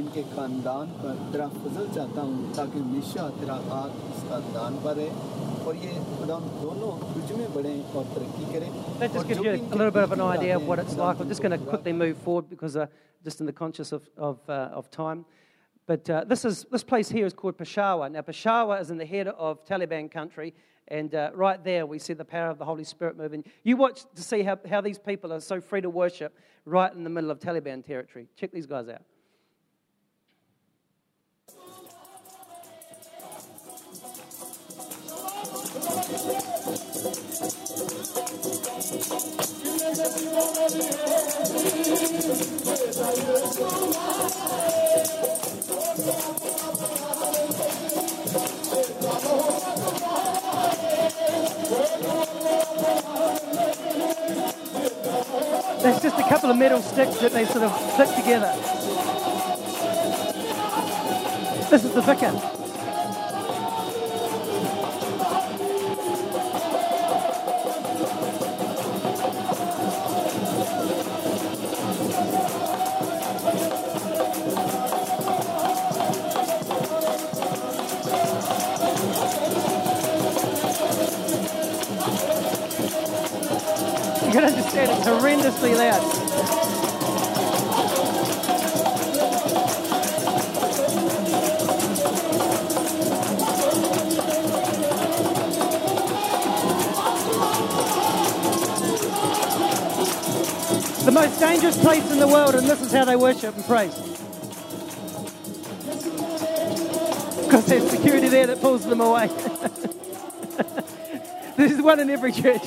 [0.00, 5.36] इनके ख़ानदान पर तेरा फजल चाहता हूँ ताकि हमेशा तेरा हाथ इस ख़ानदान पर रहे
[5.64, 9.58] और ये खुदाम दोनों तुझ में बढ़े और तरक्की करें That just gives you a
[9.58, 11.20] little bit of an idea of what it's like.
[11.20, 12.86] I'm just going to quickly move forward because uh,
[13.22, 15.26] just in the conscious of, of, uh, of time.
[15.88, 18.10] But uh, this, is, this place here is called Peshawar.
[18.10, 20.52] Now, Peshawar is in the head of Taliban country,
[20.88, 23.42] and uh, right there we see the power of the Holy Spirit moving.
[23.64, 27.04] You watch to see how, how these people are so free to worship right in
[27.04, 28.28] the middle of Taliban territory.
[28.36, 29.00] Check these guys out.
[45.98, 46.06] There's
[56.00, 58.54] just a couple of metal sticks that they sort of stick together.
[61.68, 62.57] This is the vicar.
[84.78, 86.00] Understand it's horrendously loud.
[101.04, 103.96] The most dangerous place in the world, and this is how they worship and praise.
[107.44, 109.26] Because there's security there that pulls them away.
[111.56, 112.62] There's one in every church.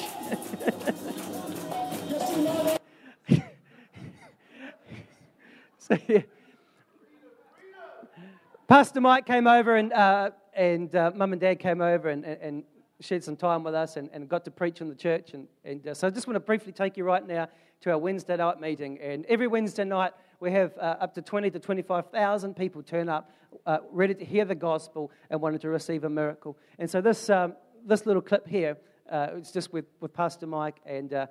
[8.92, 12.66] Pastor Mike came over and, uh, and uh, mum and dad came over and, and,
[13.00, 15.34] shared some time with us and, and got to preach in the church.
[15.34, 17.48] And, and uh, so I just want to briefly take you right now
[17.80, 19.00] to our Wednesday night meeting.
[19.00, 23.32] And every Wednesday night, we have uh, up to 20 to 25,000 people turn up
[23.66, 26.58] uh, ready to hear the gospel and wanting to receive a miracle.
[26.78, 28.76] And so this, um, this little clip here,
[29.10, 31.28] uh, it's just with, with Pastor Mike, and uh,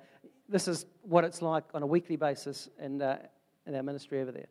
[0.49, 3.19] this is what it's like on a weekly basis in, uh,
[3.67, 4.47] in our ministry over there.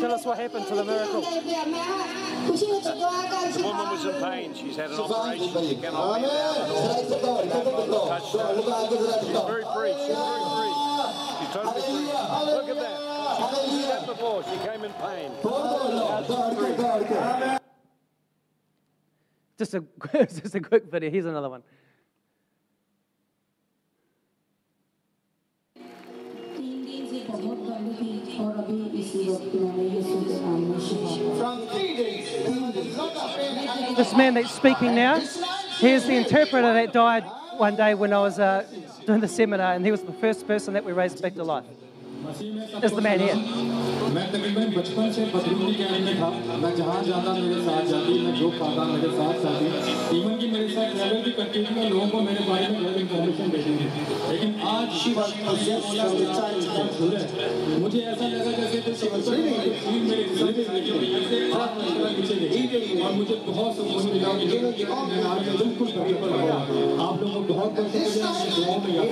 [0.00, 1.20] Tell us what happened to the miracle.
[1.20, 1.28] The
[3.62, 4.54] woman was in pain.
[4.54, 5.48] She's had an operation.
[5.68, 6.28] She cannot be
[8.24, 9.92] She's very free.
[9.92, 10.72] She's very free.
[11.38, 12.08] She's totally free.
[12.56, 12.96] Look at that.
[13.52, 14.38] She did that before.
[14.44, 15.30] She came in pain.
[19.58, 19.84] Just a,
[20.40, 21.10] just a quick video.
[21.10, 21.62] Here's another one.
[33.96, 35.20] This man that's speaking now,
[35.78, 37.24] here's the interpreter that died
[37.58, 38.64] one day when I was uh,
[39.04, 41.64] doing the seminar, and he was the first person that we raised back to life.
[42.82, 43.97] Is the man here?
[44.08, 46.28] मैं तकरीबन बचपन से बदरूनी camp में था
[46.60, 49.66] मैं जहाँ जाता मेरे साथ जाती मैं जो खाता मेरे साथ जाती
[50.18, 52.96] इवन की मेरे साथ ट्रैवल भी करती थी मैं लोगों को मेरे बारे में गलत
[53.00, 53.90] इन्फॉर्मेशन देती थी
[54.30, 54.88] लेकिन आज
[56.14, 57.14] the childhood.
[57.80, 59.42] मुझे ऐसा लगा जैसे तो है
[63.02, 64.46] और मुझे बहुत सुकून मिला कि
[65.58, 66.02] बिल्कुल हो
[67.02, 67.90] आप लोगों को बहुत बहुत
[68.48, 69.04] शुक्रिया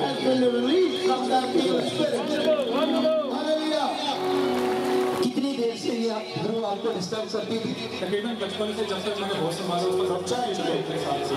[6.05, 9.55] देर से ये ध्रुव आपको डिस्टर्ब करती थी तकरीबन बचपन से जब तक मैंने होश
[9.55, 10.25] संभाला उस पर सब
[10.57, 11.35] चले इतने साल से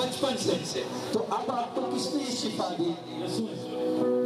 [0.00, 0.36] बचपन
[0.72, 2.94] से तो अब आपको किसने ये शिफा दी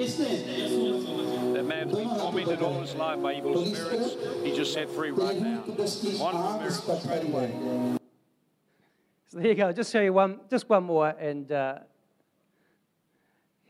[0.03, 1.25] किसने
[1.57, 4.17] That man's been tormented all his life by evil spirits.
[4.45, 5.63] He just set free right now.
[5.69, 7.47] Wonderful miracle straight away.
[9.33, 9.73] So there you go.
[9.73, 11.79] Just show you one, just one more, and uh,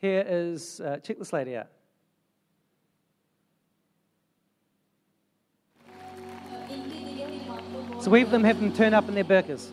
[0.02, 1.68] here is uh, check this lady out.
[8.00, 9.72] So we have them have them turn up in their burkas.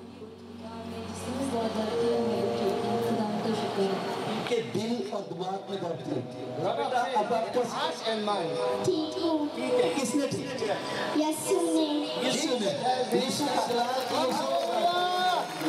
[4.47, 6.17] के दिल और दिमाग में दर्द थी
[6.63, 8.52] बेटा अब आपको हार्ट एंड माइंड
[8.88, 10.76] ठीक हूँ ठीक है किसने ठीक किया
[11.21, 11.86] यीशु ने
[12.26, 12.73] यीशु ने
[13.15, 14.30] यीशु का सलाम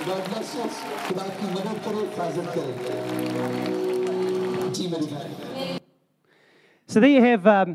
[0.08, 0.66] गॉड ब्लेस यू
[1.06, 2.72] खुदा की मदद करे हिफाजत करे
[4.76, 5.30] जी मेरी भाई
[6.88, 7.70] So there you have um,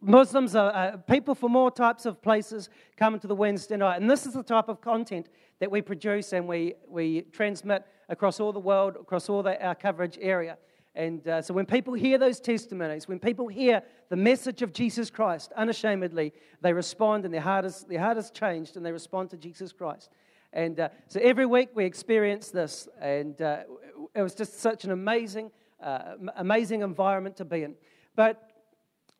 [0.00, 4.00] Muslims, are, uh, people from all types of places coming to the Wednesday night.
[4.00, 5.28] And this is the type of content
[5.58, 9.74] that we produce and we, we transmit across all the world, across all the, our
[9.74, 10.58] coverage area.
[10.94, 15.10] And uh, so when people hear those testimonies, when people hear the message of Jesus
[15.10, 16.32] Christ, unashamedly,
[16.62, 19.72] they respond and their heart is, their heart is changed and they respond to Jesus
[19.72, 20.10] Christ.
[20.54, 22.88] And uh, so every week we experience this.
[22.98, 23.64] And uh,
[24.14, 25.50] it was just such an amazing,
[25.82, 27.74] uh, amazing environment to be in.
[28.14, 28.55] But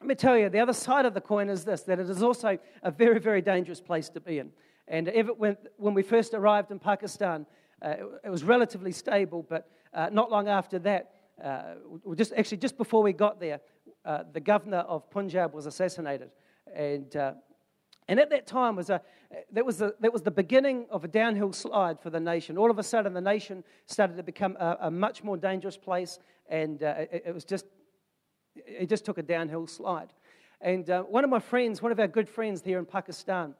[0.00, 2.22] let me tell you, the other side of the coin is this that it is
[2.22, 4.50] also a very, very dangerous place to be in.
[4.88, 7.46] And when, when we first arrived in Pakistan,
[7.84, 11.74] uh, it, it was relatively stable, but uh, not long after that, uh,
[12.14, 13.60] just, actually just before we got there,
[14.04, 16.30] uh, the governor of Punjab was assassinated.
[16.74, 17.32] And, uh,
[18.08, 19.00] and at that time, was a,
[19.52, 22.56] that, was the, that was the beginning of a downhill slide for the nation.
[22.56, 26.18] All of a sudden, the nation started to become a, a much more dangerous place,
[26.48, 27.66] and uh, it, it was just
[28.66, 30.12] it just took a downhill slide.
[30.60, 33.54] And uh, one of my friends, one of our good friends here in Pakistan,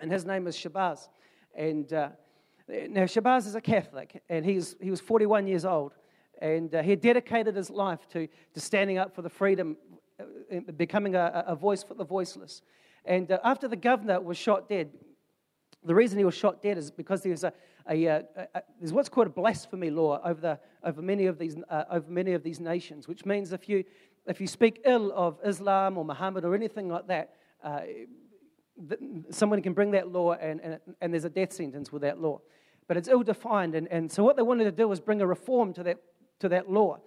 [0.00, 1.08] and his name is Shahbaz.
[1.54, 2.10] And uh,
[2.68, 5.94] now Shahbaz is a Catholic, and he's, he was 41 years old.
[6.40, 9.76] And uh, he dedicated his life to, to standing up for the freedom,
[10.20, 12.60] uh, becoming a, a voice for the voiceless.
[13.06, 14.90] And uh, after the governor was shot dead,
[15.84, 17.52] the reason he was shot dead is because there's a,
[17.88, 21.56] a, a, a there's what's called a blasphemy law over, the, over, many of these,
[21.70, 23.84] uh, over many of these nations, which means if you,
[24.26, 27.80] if you speak ill of Islam or Muhammad or anything like that, uh,
[28.88, 32.20] th- someone can bring that law and, and, and there's a death sentence with that
[32.20, 32.40] law.
[32.88, 33.74] But it's ill defined.
[33.74, 35.98] And, and so what they wanted to do was bring a reform to that,
[36.40, 36.98] to that law.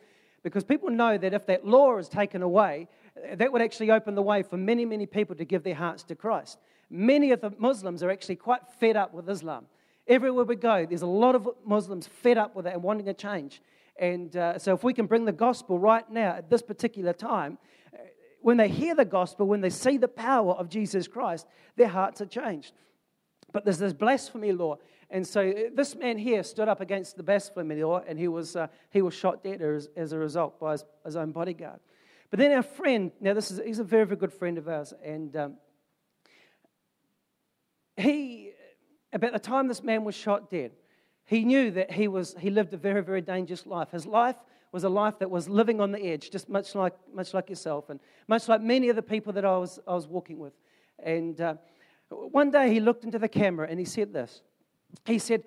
[0.43, 2.87] Because people know that if that law is taken away,
[3.33, 6.15] that would actually open the way for many, many people to give their hearts to
[6.15, 6.57] Christ.
[6.89, 9.65] Many of the Muslims are actually quite fed up with Islam.
[10.07, 13.13] Everywhere we go, there's a lot of Muslims fed up with it and wanting a
[13.13, 13.61] change.
[13.99, 17.57] And uh, so, if we can bring the gospel right now at this particular time,
[17.93, 17.97] uh,
[18.41, 22.21] when they hear the gospel, when they see the power of Jesus Christ, their hearts
[22.21, 22.71] are changed.
[23.51, 24.77] But there's this blasphemy law.
[25.09, 28.55] And so, uh, this man here stood up against the blasphemy law, and he was,
[28.55, 31.81] uh, he was shot dead as, as a result by his, his, own bodyguard.
[32.29, 34.93] But then our friend, now this is, he's a very, very good friend of ours,
[35.03, 35.55] and um,
[37.97, 38.51] he,
[39.11, 40.71] about the time this man was shot dead,
[41.29, 43.91] he knew that he, was, he lived a very, very dangerous life.
[43.91, 44.35] His life
[44.71, 47.91] was a life that was living on the edge, just much like, much like yourself,
[47.91, 50.53] and much like many of the people that I was, I was walking with.
[50.97, 51.53] And uh,
[52.09, 54.41] one day he looked into the camera and he said this.
[55.05, 55.43] He said,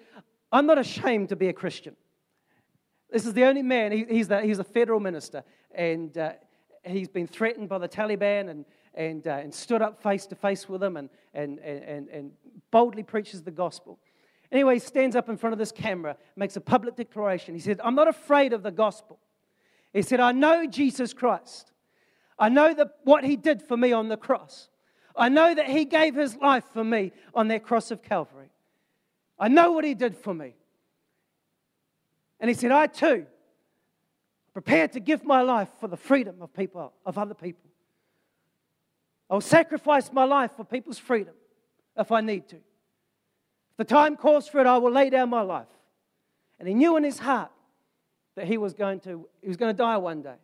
[0.53, 1.97] I'm not ashamed to be a Christian.
[3.11, 5.43] This is the only man, he, he's, the, he's a federal minister,
[5.75, 6.35] and uh,
[6.85, 8.65] he's been threatened by the Taliban and,
[8.95, 12.31] and, uh, and stood up face to face with them and, and, and, and
[12.71, 13.99] boldly preaches the gospel.
[14.53, 17.55] Anyway, he stands up in front of this camera, makes a public declaration.
[17.55, 19.19] He said, I'm not afraid of the gospel.
[19.95, 21.73] He said, I know Jesus Christ.
[22.39, 24.69] I know that what he did for me on the cross.
[25.17, 28.51] I know that he gave his life for me on that cross of Calvary.
[29.39, 30.55] I know what he did for me.
[32.39, 33.27] And he said, I too
[34.53, 37.71] prepared to give my life for the freedom of people, of other people.
[39.31, 41.35] I'll sacrifice my life for people's freedom
[41.97, 42.59] if I need to.
[43.83, 45.67] The time calls for it, I will lay down my life.
[46.61, 47.51] And he knew in his heart
[48.37, 50.37] that he was going to, he was going to die one day.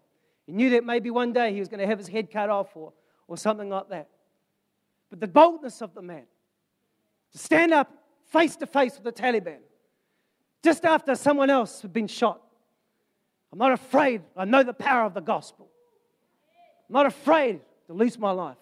[0.44, 2.76] He knew that maybe one day he was going to have his head cut off
[2.76, 2.92] or,
[3.28, 4.08] or something like that.
[5.08, 6.24] But the boldness of the man
[7.30, 7.92] to stand up
[8.26, 9.58] face to face with the Taliban
[10.64, 12.40] just after someone else had been shot.
[13.52, 14.22] I'm not afraid.
[14.36, 15.68] I know the power of the gospel.
[16.88, 18.56] I'm not afraid to lose my life.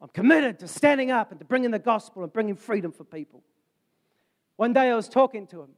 [0.00, 3.42] I'm committed to standing up and to bringing the gospel and bringing freedom for people.
[4.56, 5.70] One day I was talking to him,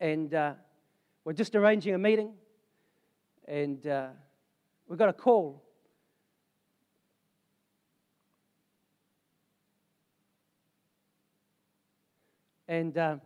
[0.00, 0.54] and uh,
[1.24, 2.34] we're just arranging a meeting,
[3.46, 4.08] and uh,
[4.86, 5.64] we got a call.
[12.68, 13.16] And uh,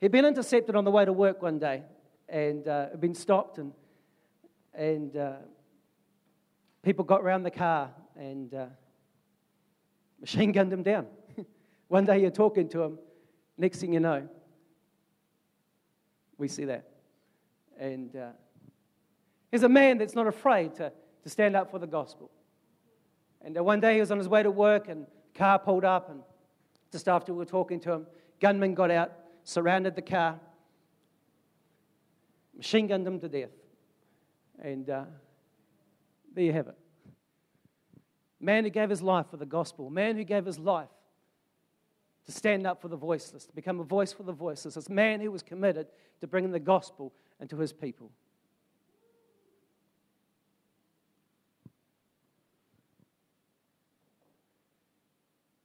[0.00, 1.82] he'd been intercepted on the way to work one day
[2.28, 3.72] and uh, had been stopped, and,
[4.74, 5.32] and uh,
[6.82, 8.66] people got around the car and uh,
[10.20, 11.06] machine gunned him down.
[11.88, 12.98] one day you're talking to him,
[13.56, 14.28] next thing you know,
[16.36, 16.88] we see that.
[17.78, 18.30] And uh,
[19.50, 22.30] he's a man that's not afraid to, to stand up for the gospel.
[23.42, 26.10] And uh, one day he was on his way to work, and car pulled up,
[26.10, 26.20] and
[26.90, 28.06] just after we were talking to him,
[28.40, 29.12] gunmen got out,
[29.44, 30.40] surrounded the car,
[32.56, 33.50] machine gunned him to death.
[34.60, 35.04] And uh,
[36.38, 36.78] there you have it.
[38.38, 40.88] Man who gave his life for the gospel, man who gave his life
[42.26, 44.76] to stand up for the voiceless, to become a voice for the voiceless.
[44.76, 45.88] This man who was committed
[46.20, 48.12] to bringing the gospel into his people.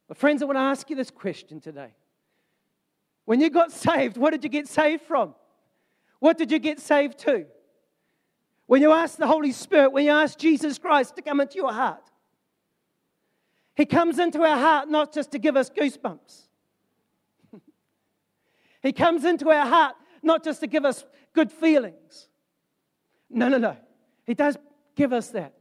[0.08, 1.94] But, friends, I want to ask you this question today.
[3.26, 5.36] When you got saved, what did you get saved from?
[6.20, 7.46] What did you get saved to?
[8.66, 11.74] When you ask the Holy Spirit, when you ask Jesus Christ to come into your
[11.74, 12.04] heart,
[13.76, 16.44] He comes into our heart not just to give us goosebumps,
[18.82, 21.04] he comes into our heart not just to give us
[21.34, 22.30] good feelings.
[23.30, 23.76] No, no, no.
[24.26, 24.58] He does
[24.96, 25.54] give us that.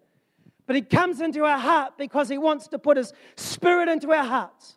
[0.66, 4.24] But He comes into our heart because He wants to put His Spirit into our
[4.24, 4.76] hearts.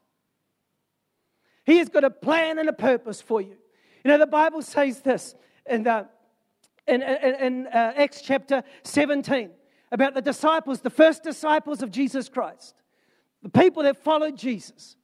[1.66, 3.56] He has got a plan and a purpose for you.
[4.04, 5.36] You know, the Bible says this
[5.68, 6.06] in, uh,
[6.88, 9.50] in, in, in uh, Acts chapter 17
[9.92, 12.76] about the disciples, the first disciples of Jesus Christ,
[13.44, 14.96] the people that followed Jesus.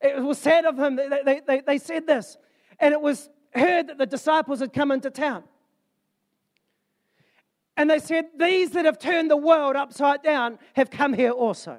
[0.00, 2.36] It was said of them, they, they, they said this
[2.78, 5.44] and it was heard that the disciples had come into town.
[7.76, 11.78] And they said, These that have turned the world upside down have come here also.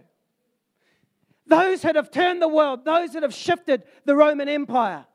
[1.47, 5.05] Those that have turned the world, those that have shifted the Roman Empire,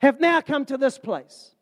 [0.00, 1.54] have now come to this place.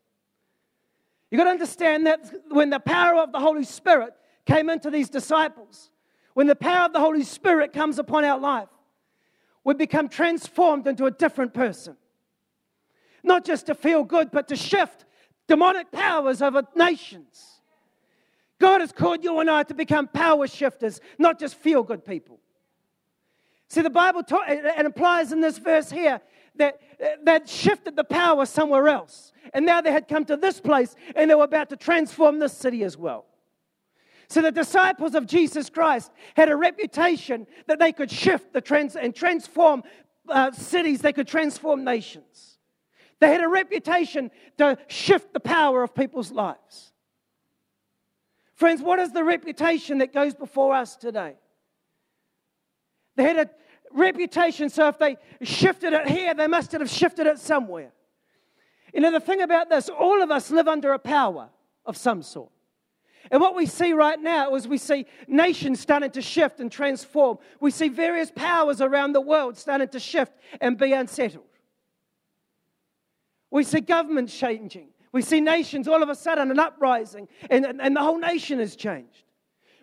[1.31, 4.13] You've got to understand that when the power of the Holy Spirit
[4.45, 5.89] came into these disciples,
[6.35, 8.69] when the power of the Holy Spirit comes upon our life,
[9.63, 11.95] we become transformed into a different person
[13.23, 15.05] not just to feel good, but to shift
[15.47, 17.61] demonic powers over nations.
[18.59, 22.39] God has called you and I to become power shifters, not just feel good people.
[23.67, 26.21] See, the Bible ta- it implies in this verse here
[26.55, 26.79] that
[27.23, 29.31] that shifted the power somewhere else.
[29.53, 32.53] And now they had come to this place and they were about to transform this
[32.53, 33.25] city as well.
[34.29, 38.95] So the disciples of Jesus Christ had a reputation that they could shift the trans-
[38.95, 39.83] and transform
[40.29, 42.57] uh, cities, they could transform nations.
[43.19, 46.93] They had a reputation to shift the power of people's lives.
[48.53, 51.35] Friends, what is the reputation that goes before us today?
[53.15, 53.49] They had a
[53.93, 57.91] reputation, so if they shifted it here, they must have shifted it somewhere.
[58.93, 61.49] You know, the thing about this, all of us live under a power
[61.85, 62.51] of some sort.
[63.29, 67.37] And what we see right now is we see nations starting to shift and transform.
[67.59, 71.45] We see various powers around the world starting to shift and be unsettled.
[73.49, 74.89] We see governments changing.
[75.11, 78.59] We see nations all of a sudden an uprising, and, and, and the whole nation
[78.59, 79.23] has changed.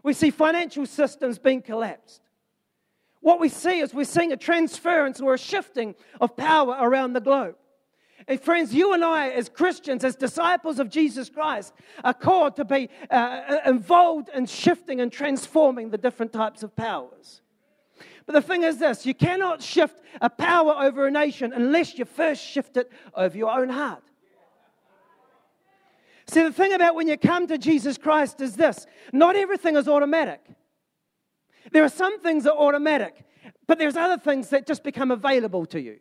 [0.03, 2.23] We see financial systems being collapsed.
[3.29, 7.21] What we see is we're seeing a transference or a shifting of power around the
[7.21, 7.57] globe.
[8.27, 12.65] And friends, you and I, as Christians, as disciples of Jesus Christ, are called to
[12.65, 17.43] be uh, involved in shifting and transforming the different types of powers.
[18.25, 22.07] But the thing is this you cannot shift a power over a nation unless you
[22.07, 24.05] first shift it over your own heart.
[26.29, 29.87] See, the thing about when you come to Jesus Christ is this not everything is
[29.87, 30.41] automatic.
[31.73, 33.25] There are some things that are automatic,
[33.67, 35.99] but there's other things that just become available to you.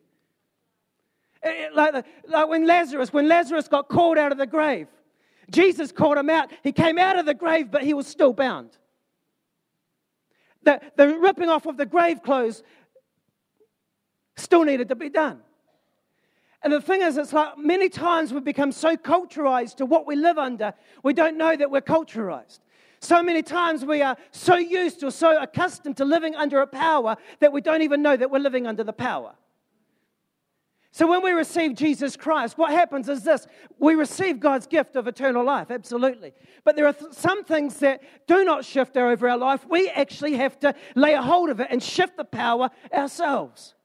[1.43, 4.87] Eh, eh, like, like when Lazarus, when Lazarus got called out of the grave,
[5.51, 6.51] Jesus called him out.
[6.63, 8.71] He came out of the grave, but he was still bound.
[10.63, 12.63] The, the ripping off of the grave clothes
[14.35, 15.41] still needed to be done.
[16.63, 20.15] And the thing is, it's like many times we've become so culturized to what we
[20.15, 22.59] live under, we don't know that we're culturized.
[22.99, 27.15] So many times we are so used or so accustomed to living under a power
[27.39, 29.35] that we don't even know that we're living under the power.
[30.91, 33.45] So when we receive Jesus Christ, what happens is this
[33.77, 36.33] we receive God's gift of eternal life, absolutely.
[36.63, 39.63] But there are th- some things that do not shift over our life.
[39.69, 43.75] We actually have to lay a hold of it and shift the power ourselves.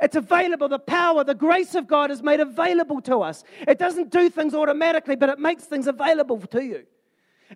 [0.00, 0.68] It's available.
[0.68, 3.42] The power, the grace of God is made available to us.
[3.66, 6.86] It doesn't do things automatically, but it makes things available to you.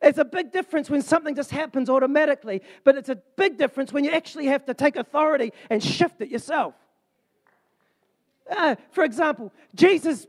[0.02, 4.04] It's a big difference when something just happens automatically, but it's a big difference when
[4.04, 6.74] you actually have to take authority and shift it yourself.
[8.50, 10.26] Uh, for example, Jesus,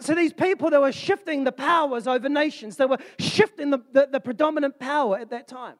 [0.00, 4.08] so these people that were shifting the powers over nations, they were shifting the, the,
[4.12, 5.76] the predominant power at that time.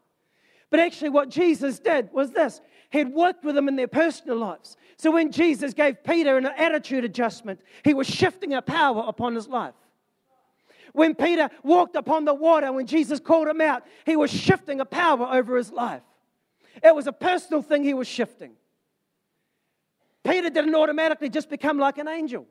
[0.71, 2.61] But actually, what Jesus did was this
[2.91, 4.77] He had worked with them in their personal lives.
[4.97, 9.49] So when Jesus gave Peter an attitude adjustment, he was shifting a power upon his
[9.49, 9.75] life.
[10.93, 14.85] When Peter walked upon the water, when Jesus called him out, he was shifting a
[14.85, 16.03] power over his life.
[16.83, 18.53] It was a personal thing he was shifting.
[20.25, 22.47] Peter didn't automatically just become like an angel.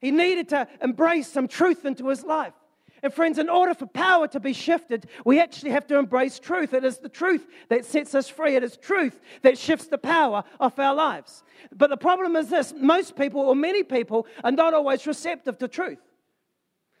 [0.00, 2.54] He needed to embrace some truth into his life.
[3.02, 6.72] And friends, in order for power to be shifted, we actually have to embrace truth.
[6.72, 8.56] It is the truth that sets us free.
[8.56, 11.42] It is truth that shifts the power of our lives.
[11.70, 15.68] But the problem is this most people, or many people, are not always receptive to
[15.68, 15.98] truth.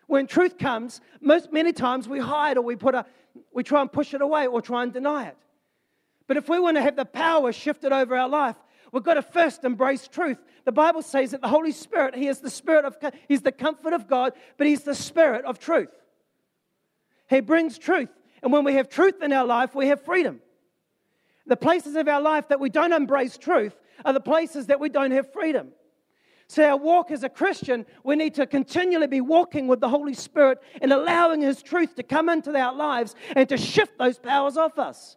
[0.06, 3.06] When truth comes, most many times we hide or we put a
[3.52, 5.36] we try and push it away or try and deny it.
[6.26, 8.56] But if we want to have the power shifted over our life,
[8.92, 10.38] we've got to first embrace truth.
[10.64, 12.96] The Bible says that the Holy Spirit, He is the Spirit of,
[13.28, 15.90] He's the comfort of God, but He's the Spirit of truth.
[17.28, 18.10] He brings truth.
[18.42, 20.40] And when we have truth in our life, we have freedom.
[21.46, 23.74] The places of our life that we don't embrace truth
[24.04, 25.68] are the places that we don't have freedom.
[26.46, 30.14] So, our walk as a Christian, we need to continually be walking with the Holy
[30.14, 34.56] Spirit and allowing His truth to come into our lives and to shift those powers
[34.56, 35.16] off us.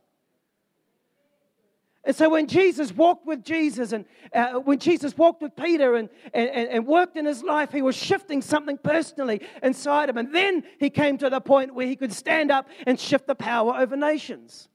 [2.08, 6.08] And so when Jesus walked with Jesus and uh, when Jesus walked with Peter and,
[6.34, 10.18] and, and worked in his life, he was shifting something personally inside him.
[10.18, 13.36] And then he came to the point where he could stand up and shift the
[13.36, 14.70] power over nations.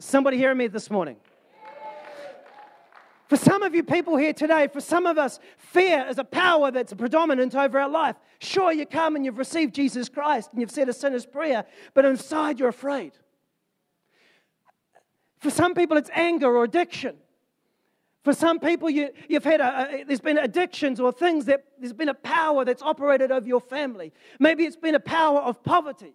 [0.00, 1.16] Somebody hearing me this morning?
[3.28, 6.70] For some of you people here today, for some of us, fear is a power
[6.70, 8.16] that's predominant over our life.
[8.38, 11.64] Sure, you come and you've received Jesus Christ and you've said a sinner's prayer,
[11.94, 13.12] but inside you're afraid.
[15.38, 17.16] For some people, it's anger or addiction.
[18.22, 21.92] For some people, you, have had a, a, there's been addictions or things that there's
[21.92, 24.12] been a power that's operated over your family.
[24.40, 26.14] Maybe it's been a power of poverty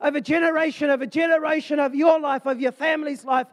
[0.00, 3.46] over generation, over generation of your life, of your family's life.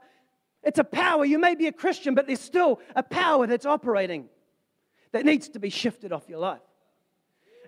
[0.64, 1.26] It's a power.
[1.26, 4.30] You may be a Christian, but there's still a power that's operating
[5.12, 6.62] that needs to be shifted off your life.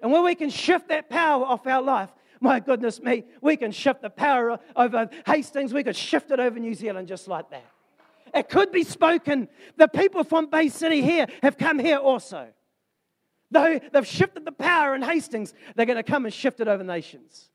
[0.02, 3.72] And when we can shift that power off our life, my goodness me, we can
[3.72, 7.66] shift the power over Hastings, we could shift it over New Zealand just like that.
[8.34, 9.48] It could be spoken.
[9.78, 12.48] The people from Bay City here have come here also.
[13.52, 16.84] Though they've shifted the power in Hastings, they're going to come and shift it over
[16.84, 17.50] nations.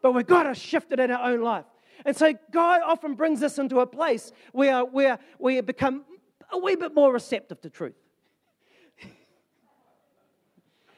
[0.00, 1.64] But we've got to shift it in our own life.
[2.04, 6.04] And so God often brings us into a place where, where we become
[6.50, 7.94] a wee bit more receptive to truth.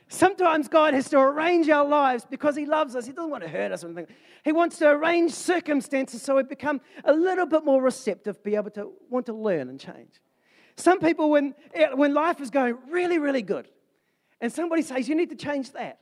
[0.08, 3.06] Sometimes God has to arrange our lives because He loves us.
[3.06, 4.06] He doesn't want to hurt us or anything.
[4.42, 8.70] He wants to arrange circumstances so we become a little bit more receptive, be able
[8.70, 10.20] to want to learn and change.
[10.76, 11.54] Some people, when,
[11.94, 13.68] when life is going really, really good,
[14.40, 15.98] and somebody says, You need to change that,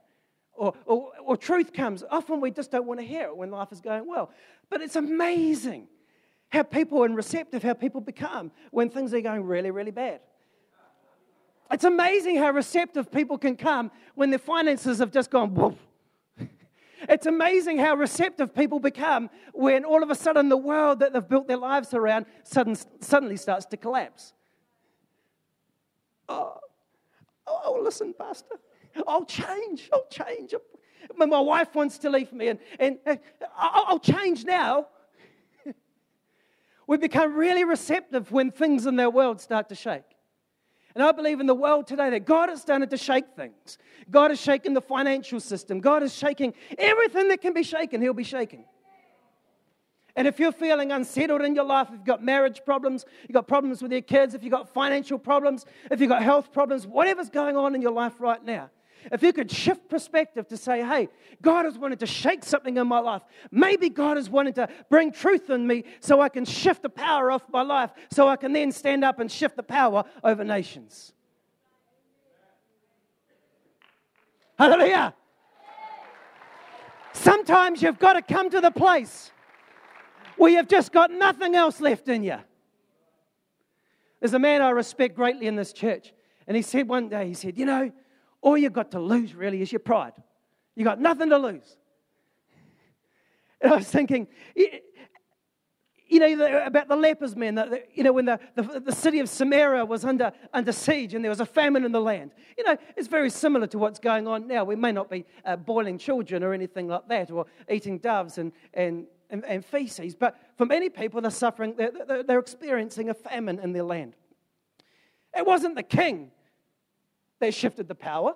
[0.53, 3.73] or, or, or truth comes, often we just don't want to hear it when life
[3.73, 4.31] is going well.
[4.71, 5.89] But it's amazing
[6.49, 10.21] how people are receptive, how people become when things are going really, really bad.
[11.71, 15.75] It's amazing how receptive people can come when their finances have just gone woof.
[17.09, 21.29] It's amazing how receptive people become when all of a sudden the world that they've
[21.29, 24.33] built their lives around sudden, suddenly starts to collapse.
[26.29, 26.59] Oh,
[27.47, 28.57] oh, listen, Pastor,
[29.07, 30.55] I'll change, I'll change.
[31.15, 33.17] When my wife wants to leave me, and, and uh,
[33.57, 34.89] I'll change now.
[36.87, 40.05] we become really receptive when things in their world start to shake.
[40.95, 43.77] And I believe in the world today that God has started to shake things.
[44.11, 45.81] God is shaking the financial system.
[45.81, 48.65] God is shaking everything that can be shaken, He'll be shaking.
[50.17, 53.47] And if you're feeling unsettled in your life, if you've got marriage problems, you've got
[53.47, 57.29] problems with your kids, if you've got financial problems, if you've got health problems, whatever's
[57.29, 58.71] going on in your life right now,
[59.13, 61.09] if you could shift perspective to say, hey,
[61.43, 63.23] God has wanted to shake something in my life.
[63.51, 67.31] Maybe God has wanted to bring truth in me so I can shift the power
[67.31, 71.13] off my life, so I can then stand up and shift the power over nations.
[74.59, 75.15] Hallelujah.
[77.13, 79.31] Sometimes you've got to come to the place
[80.37, 82.39] where you've just got nothing else left in you.
[84.21, 86.13] There's a man I respect greatly in this church,
[86.47, 87.93] and he said one day, he said, You know,
[88.47, 90.13] all you've got to lose really is your pride.
[90.77, 91.77] You've got nothing to lose.
[93.61, 97.59] And I was thinking, you know, about the lepers, man.
[97.93, 101.31] you know, when the, the, the, city of Samaria was under, under siege and there
[101.31, 102.31] was a famine in the land.
[102.57, 104.63] You know, it's very similar to what's going on now.
[104.63, 108.53] We may not be uh, boiling children or anything like that or eating doves and,
[108.75, 113.59] and, and, and feces, but for many people, they're suffering, they're, they're experiencing a famine
[113.59, 114.15] in their land.
[115.37, 116.31] It wasn't the king
[117.41, 118.35] that shifted the power,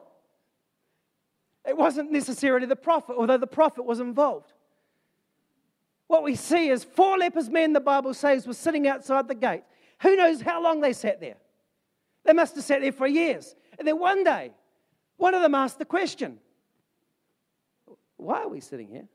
[1.66, 4.52] it wasn't necessarily the prophet, although the prophet was involved
[6.10, 9.62] what we see is four lepers men, the Bible says, were sitting outside the gate.
[10.02, 11.36] Who knows how long they sat there?
[12.24, 13.54] They must have sat there for years.
[13.78, 14.50] And then one day,
[15.18, 16.40] one of them asked the question
[18.16, 19.06] Why are we sitting here?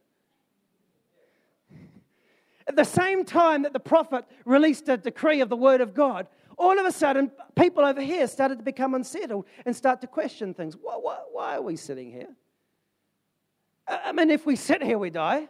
[2.66, 6.28] At the same time that the prophet released a decree of the word of God,
[6.58, 10.54] all of a sudden, people over here started to become unsettled and start to question
[10.54, 10.76] things.
[10.82, 12.30] Why, why, why are we sitting here?
[13.88, 15.48] I mean, if we sit here, we die.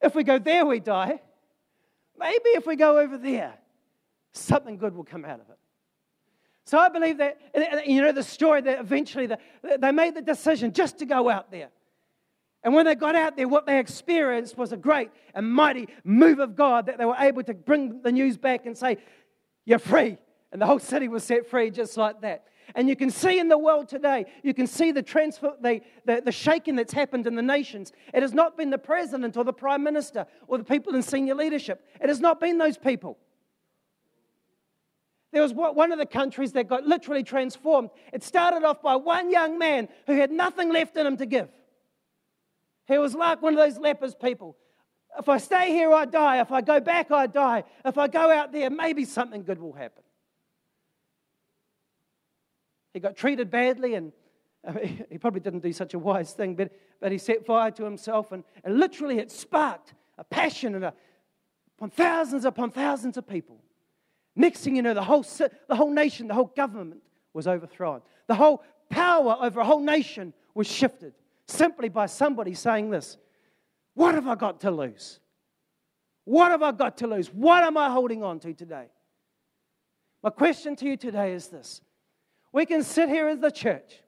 [0.00, 1.20] If we go there, we die.
[2.18, 3.54] Maybe if we go over there,
[4.32, 5.58] something good will come out of it.
[6.64, 7.38] So I believe that,
[7.86, 9.38] you know, the story that eventually the,
[9.78, 11.70] they made the decision just to go out there.
[12.62, 16.38] And when they got out there, what they experienced was a great and mighty move
[16.38, 18.98] of God that they were able to bring the news back and say,
[19.64, 20.18] You're free.
[20.52, 22.44] And the whole city was set free just like that.
[22.74, 26.22] And you can see in the world today, you can see the transfer, the, the,
[26.24, 27.92] the shaking that's happened in the nations.
[28.14, 31.34] It has not been the president or the prime minister or the people in senior
[31.34, 31.84] leadership.
[32.00, 33.18] It has not been those people.
[35.32, 37.90] There was one of the countries that got literally transformed.
[38.12, 41.48] It started off by one young man who had nothing left in him to give.
[42.86, 44.56] He was like one of those lepers people.
[45.18, 46.40] If I stay here, I die.
[46.40, 47.64] If I go back, I die.
[47.84, 50.02] If I go out there, maybe something good will happen.
[52.92, 54.12] He got treated badly, and
[54.66, 54.72] uh,
[55.10, 58.32] he probably didn't do such a wise thing, but, but he set fire to himself,
[58.32, 60.94] and, and literally it sparked a passion and a,
[61.78, 63.60] upon thousands upon thousands of people.
[64.36, 67.02] Next thing you know, the whole, the whole nation, the whole government
[67.32, 68.00] was overthrown.
[68.26, 71.14] The whole power over a whole nation was shifted
[71.46, 73.16] simply by somebody saying this
[73.94, 75.20] What have I got to lose?
[76.24, 77.28] What have I got to lose?
[77.28, 78.86] What am I holding on to today?
[80.22, 81.80] My question to you today is this
[82.52, 84.02] we can sit here as the church.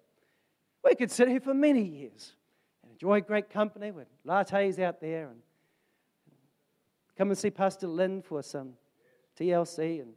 [0.85, 2.35] We could sit here for many years
[2.83, 5.41] and enjoy great company with lattes out there and
[7.16, 8.72] come and see Pastor Lynn for some
[9.39, 10.12] TLC and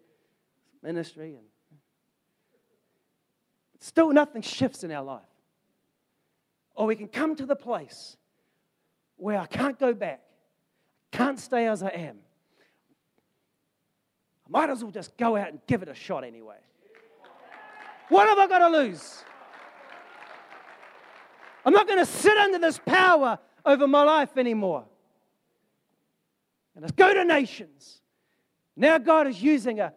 [0.81, 1.35] ministry.
[1.35, 1.45] And
[3.79, 5.21] still, nothing shifts in our life.
[6.73, 8.17] Or we can come to the place
[9.25, 10.21] where I can't go back,
[11.11, 12.17] can't stay as I am.
[14.45, 16.57] I might as well just go out and give it a shot anyway.
[18.09, 19.23] What have I got to lose?
[21.65, 24.85] I'm not going to sit under this power over my life anymore.
[26.75, 28.01] And let's go to nations.
[28.77, 29.91] Now God is using a,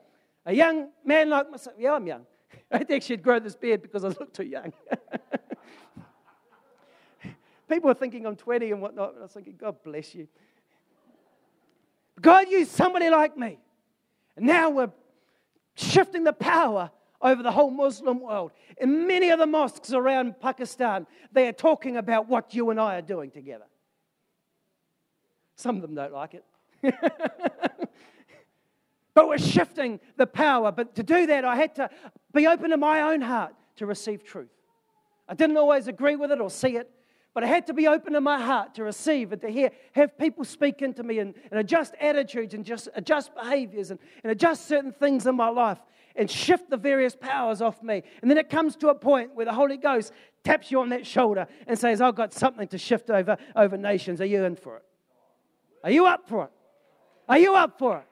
[0.46, 1.76] a young man like myself.
[1.78, 2.24] Yeah, I'm young.
[2.72, 4.72] I think she'd grow this beard because I look too young.
[7.68, 9.10] People are thinking I'm 20 and whatnot.
[9.10, 10.26] And I was thinking, God bless you.
[12.20, 13.58] God used somebody like me.
[14.36, 14.90] And now we're
[15.74, 16.90] shifting the power
[17.20, 18.52] over the whole Muslim world.
[18.78, 22.96] In many of the mosques around Pakistan, they are talking about what you and I
[22.98, 23.66] are doing together.
[25.56, 26.44] Some of them don't like it.
[29.14, 30.70] but we're shifting the power.
[30.70, 31.90] But to do that, I had to
[32.32, 34.50] be open in my own heart to receive truth.
[35.28, 36.88] I didn't always agree with it or see it,
[37.38, 40.18] but I had to be open in my heart to receive and to hear, have
[40.18, 44.66] people speak into me and, and adjust attitudes and just adjust behaviors and, and adjust
[44.66, 45.78] certain things in my life
[46.16, 48.02] and shift the various powers off me.
[48.22, 50.12] And then it comes to a point where the Holy Ghost
[50.42, 54.20] taps you on that shoulder and says, I've got something to shift over, over nations.
[54.20, 54.84] Are you in for it?
[55.84, 56.50] Are you up for it?
[57.28, 58.06] Are you up for it?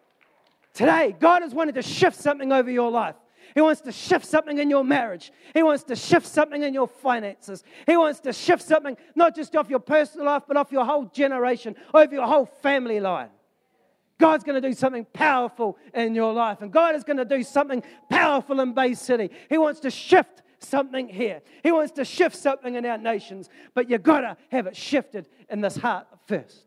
[0.72, 3.16] Today, God has wanted to shift something over your life.
[3.56, 5.32] He wants to shift something in your marriage.
[5.54, 7.64] He wants to shift something in your finances.
[7.86, 11.06] He wants to shift something not just off your personal life, but off your whole
[11.06, 13.30] generation, over your whole family line.
[14.18, 16.60] God's going to do something powerful in your life.
[16.60, 19.30] And God is going to do something powerful in Bay City.
[19.48, 21.40] He wants to shift something here.
[21.62, 25.30] He wants to shift something in our nations, but you've got to have it shifted
[25.48, 26.66] in this heart first.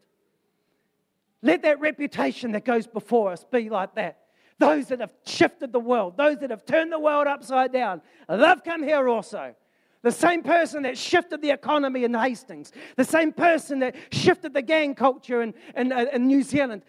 [1.44, 4.19] Let that reputation that goes before us be like that.
[4.60, 8.64] Those that have shifted the world, those that have turned the world upside down, they've
[8.64, 9.56] come here also.
[10.02, 14.62] The same person that shifted the economy in Hastings, the same person that shifted the
[14.62, 16.84] gang culture in, in, uh, in New Zealand,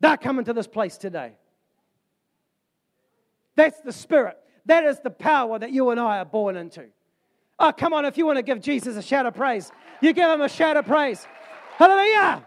[0.00, 1.32] they're coming to this place today.
[3.56, 4.36] That's the spirit.
[4.66, 6.86] That is the power that you and I are born into.
[7.58, 9.70] Oh, come on, if you want to give Jesus a shout of praise,
[10.00, 11.24] you give him a shout of praise.
[11.76, 12.44] Hallelujah.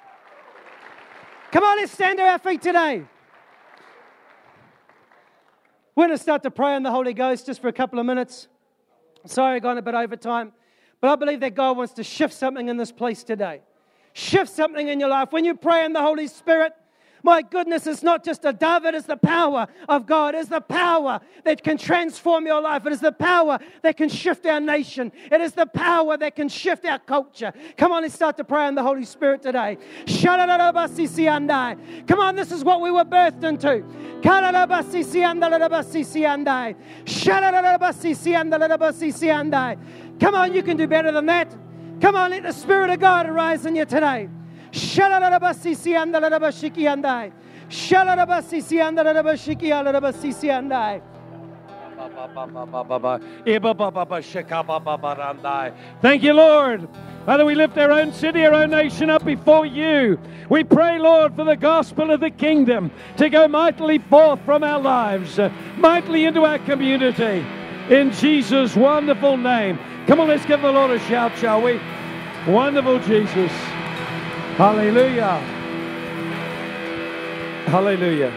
[1.52, 3.06] Come on, let's stand to our feet today.
[5.98, 8.06] We're going to start to pray in the Holy Ghost just for a couple of
[8.06, 8.48] minutes.
[9.26, 10.54] Sorry, I've gone a bit over time,
[11.02, 13.62] but I believe that God wants to shift something in this place today.
[14.14, 15.32] Shift something in your life.
[15.32, 16.74] When you pray in the Holy Spirit,
[17.24, 20.36] my goodness, it's not just a dove, it is the power of God.
[20.36, 22.86] It is the power that can transform your life.
[22.86, 25.12] It is the power that can shift our nation.
[25.32, 27.54] It is the power that can shift our culture.
[27.78, 29.78] Come on, let's start to pray in the Holy Spirit today.
[32.08, 33.84] Come on, this is what we were birthed into.
[40.20, 41.56] Come on, you can do better than that.
[42.02, 44.30] Come on, let the Spirit of God arise in you today.
[44.72, 47.32] Shalarabasisi andalarabashiki andai.
[47.70, 51.02] Shalarabasisi andalarabashiki alarabasisi andai.
[56.02, 56.88] Thank you, Lord.
[57.26, 60.20] Father, we lift our own city, our own nation up before you.
[60.50, 64.80] We pray, Lord, for the gospel of the kingdom to go mightily forth from our
[64.80, 65.40] lives,
[65.78, 67.46] mightily into our community.
[67.90, 69.80] In Jesus' wonderful name.
[70.08, 71.80] Come on, let's give the Lord a shout, shall we?
[72.48, 73.52] Wonderful Jesus.
[74.58, 75.38] Hallelujah.
[77.68, 78.32] Hallelujah.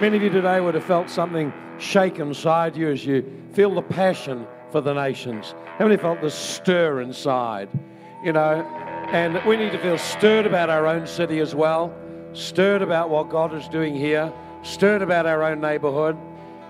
[0.00, 3.82] Many of you today would have felt something shake inside you as you feel the
[3.82, 5.56] passion for the nations.
[5.76, 7.68] How many felt the stir inside?
[8.22, 8.62] You know,
[9.10, 11.92] and we need to feel stirred about our own city as well,
[12.32, 14.32] stirred about what God is doing here,
[14.62, 16.16] stirred about our own neighborhood.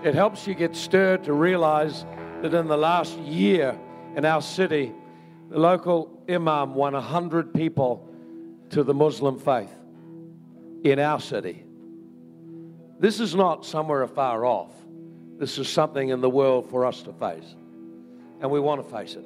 [0.03, 2.03] It helps you get stirred to realize
[2.41, 3.77] that in the last year
[4.15, 4.91] in our city,
[5.51, 8.07] the local imam won 100 people
[8.71, 9.71] to the Muslim faith
[10.83, 11.63] in our city.
[12.99, 14.71] This is not somewhere afar off.
[15.37, 17.55] This is something in the world for us to face.
[18.41, 19.25] And we want to face it.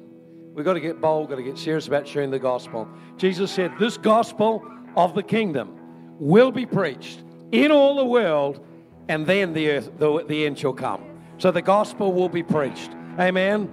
[0.54, 2.88] We've got to get bold, got to get serious about sharing the gospel.
[3.18, 4.66] Jesus said, This gospel
[4.96, 5.78] of the kingdom
[6.18, 7.22] will be preached
[7.52, 8.64] in all the world,
[9.08, 11.04] and then the, earth, the, the end shall come.
[11.38, 12.92] So the gospel will be preached.
[13.20, 13.70] Amen.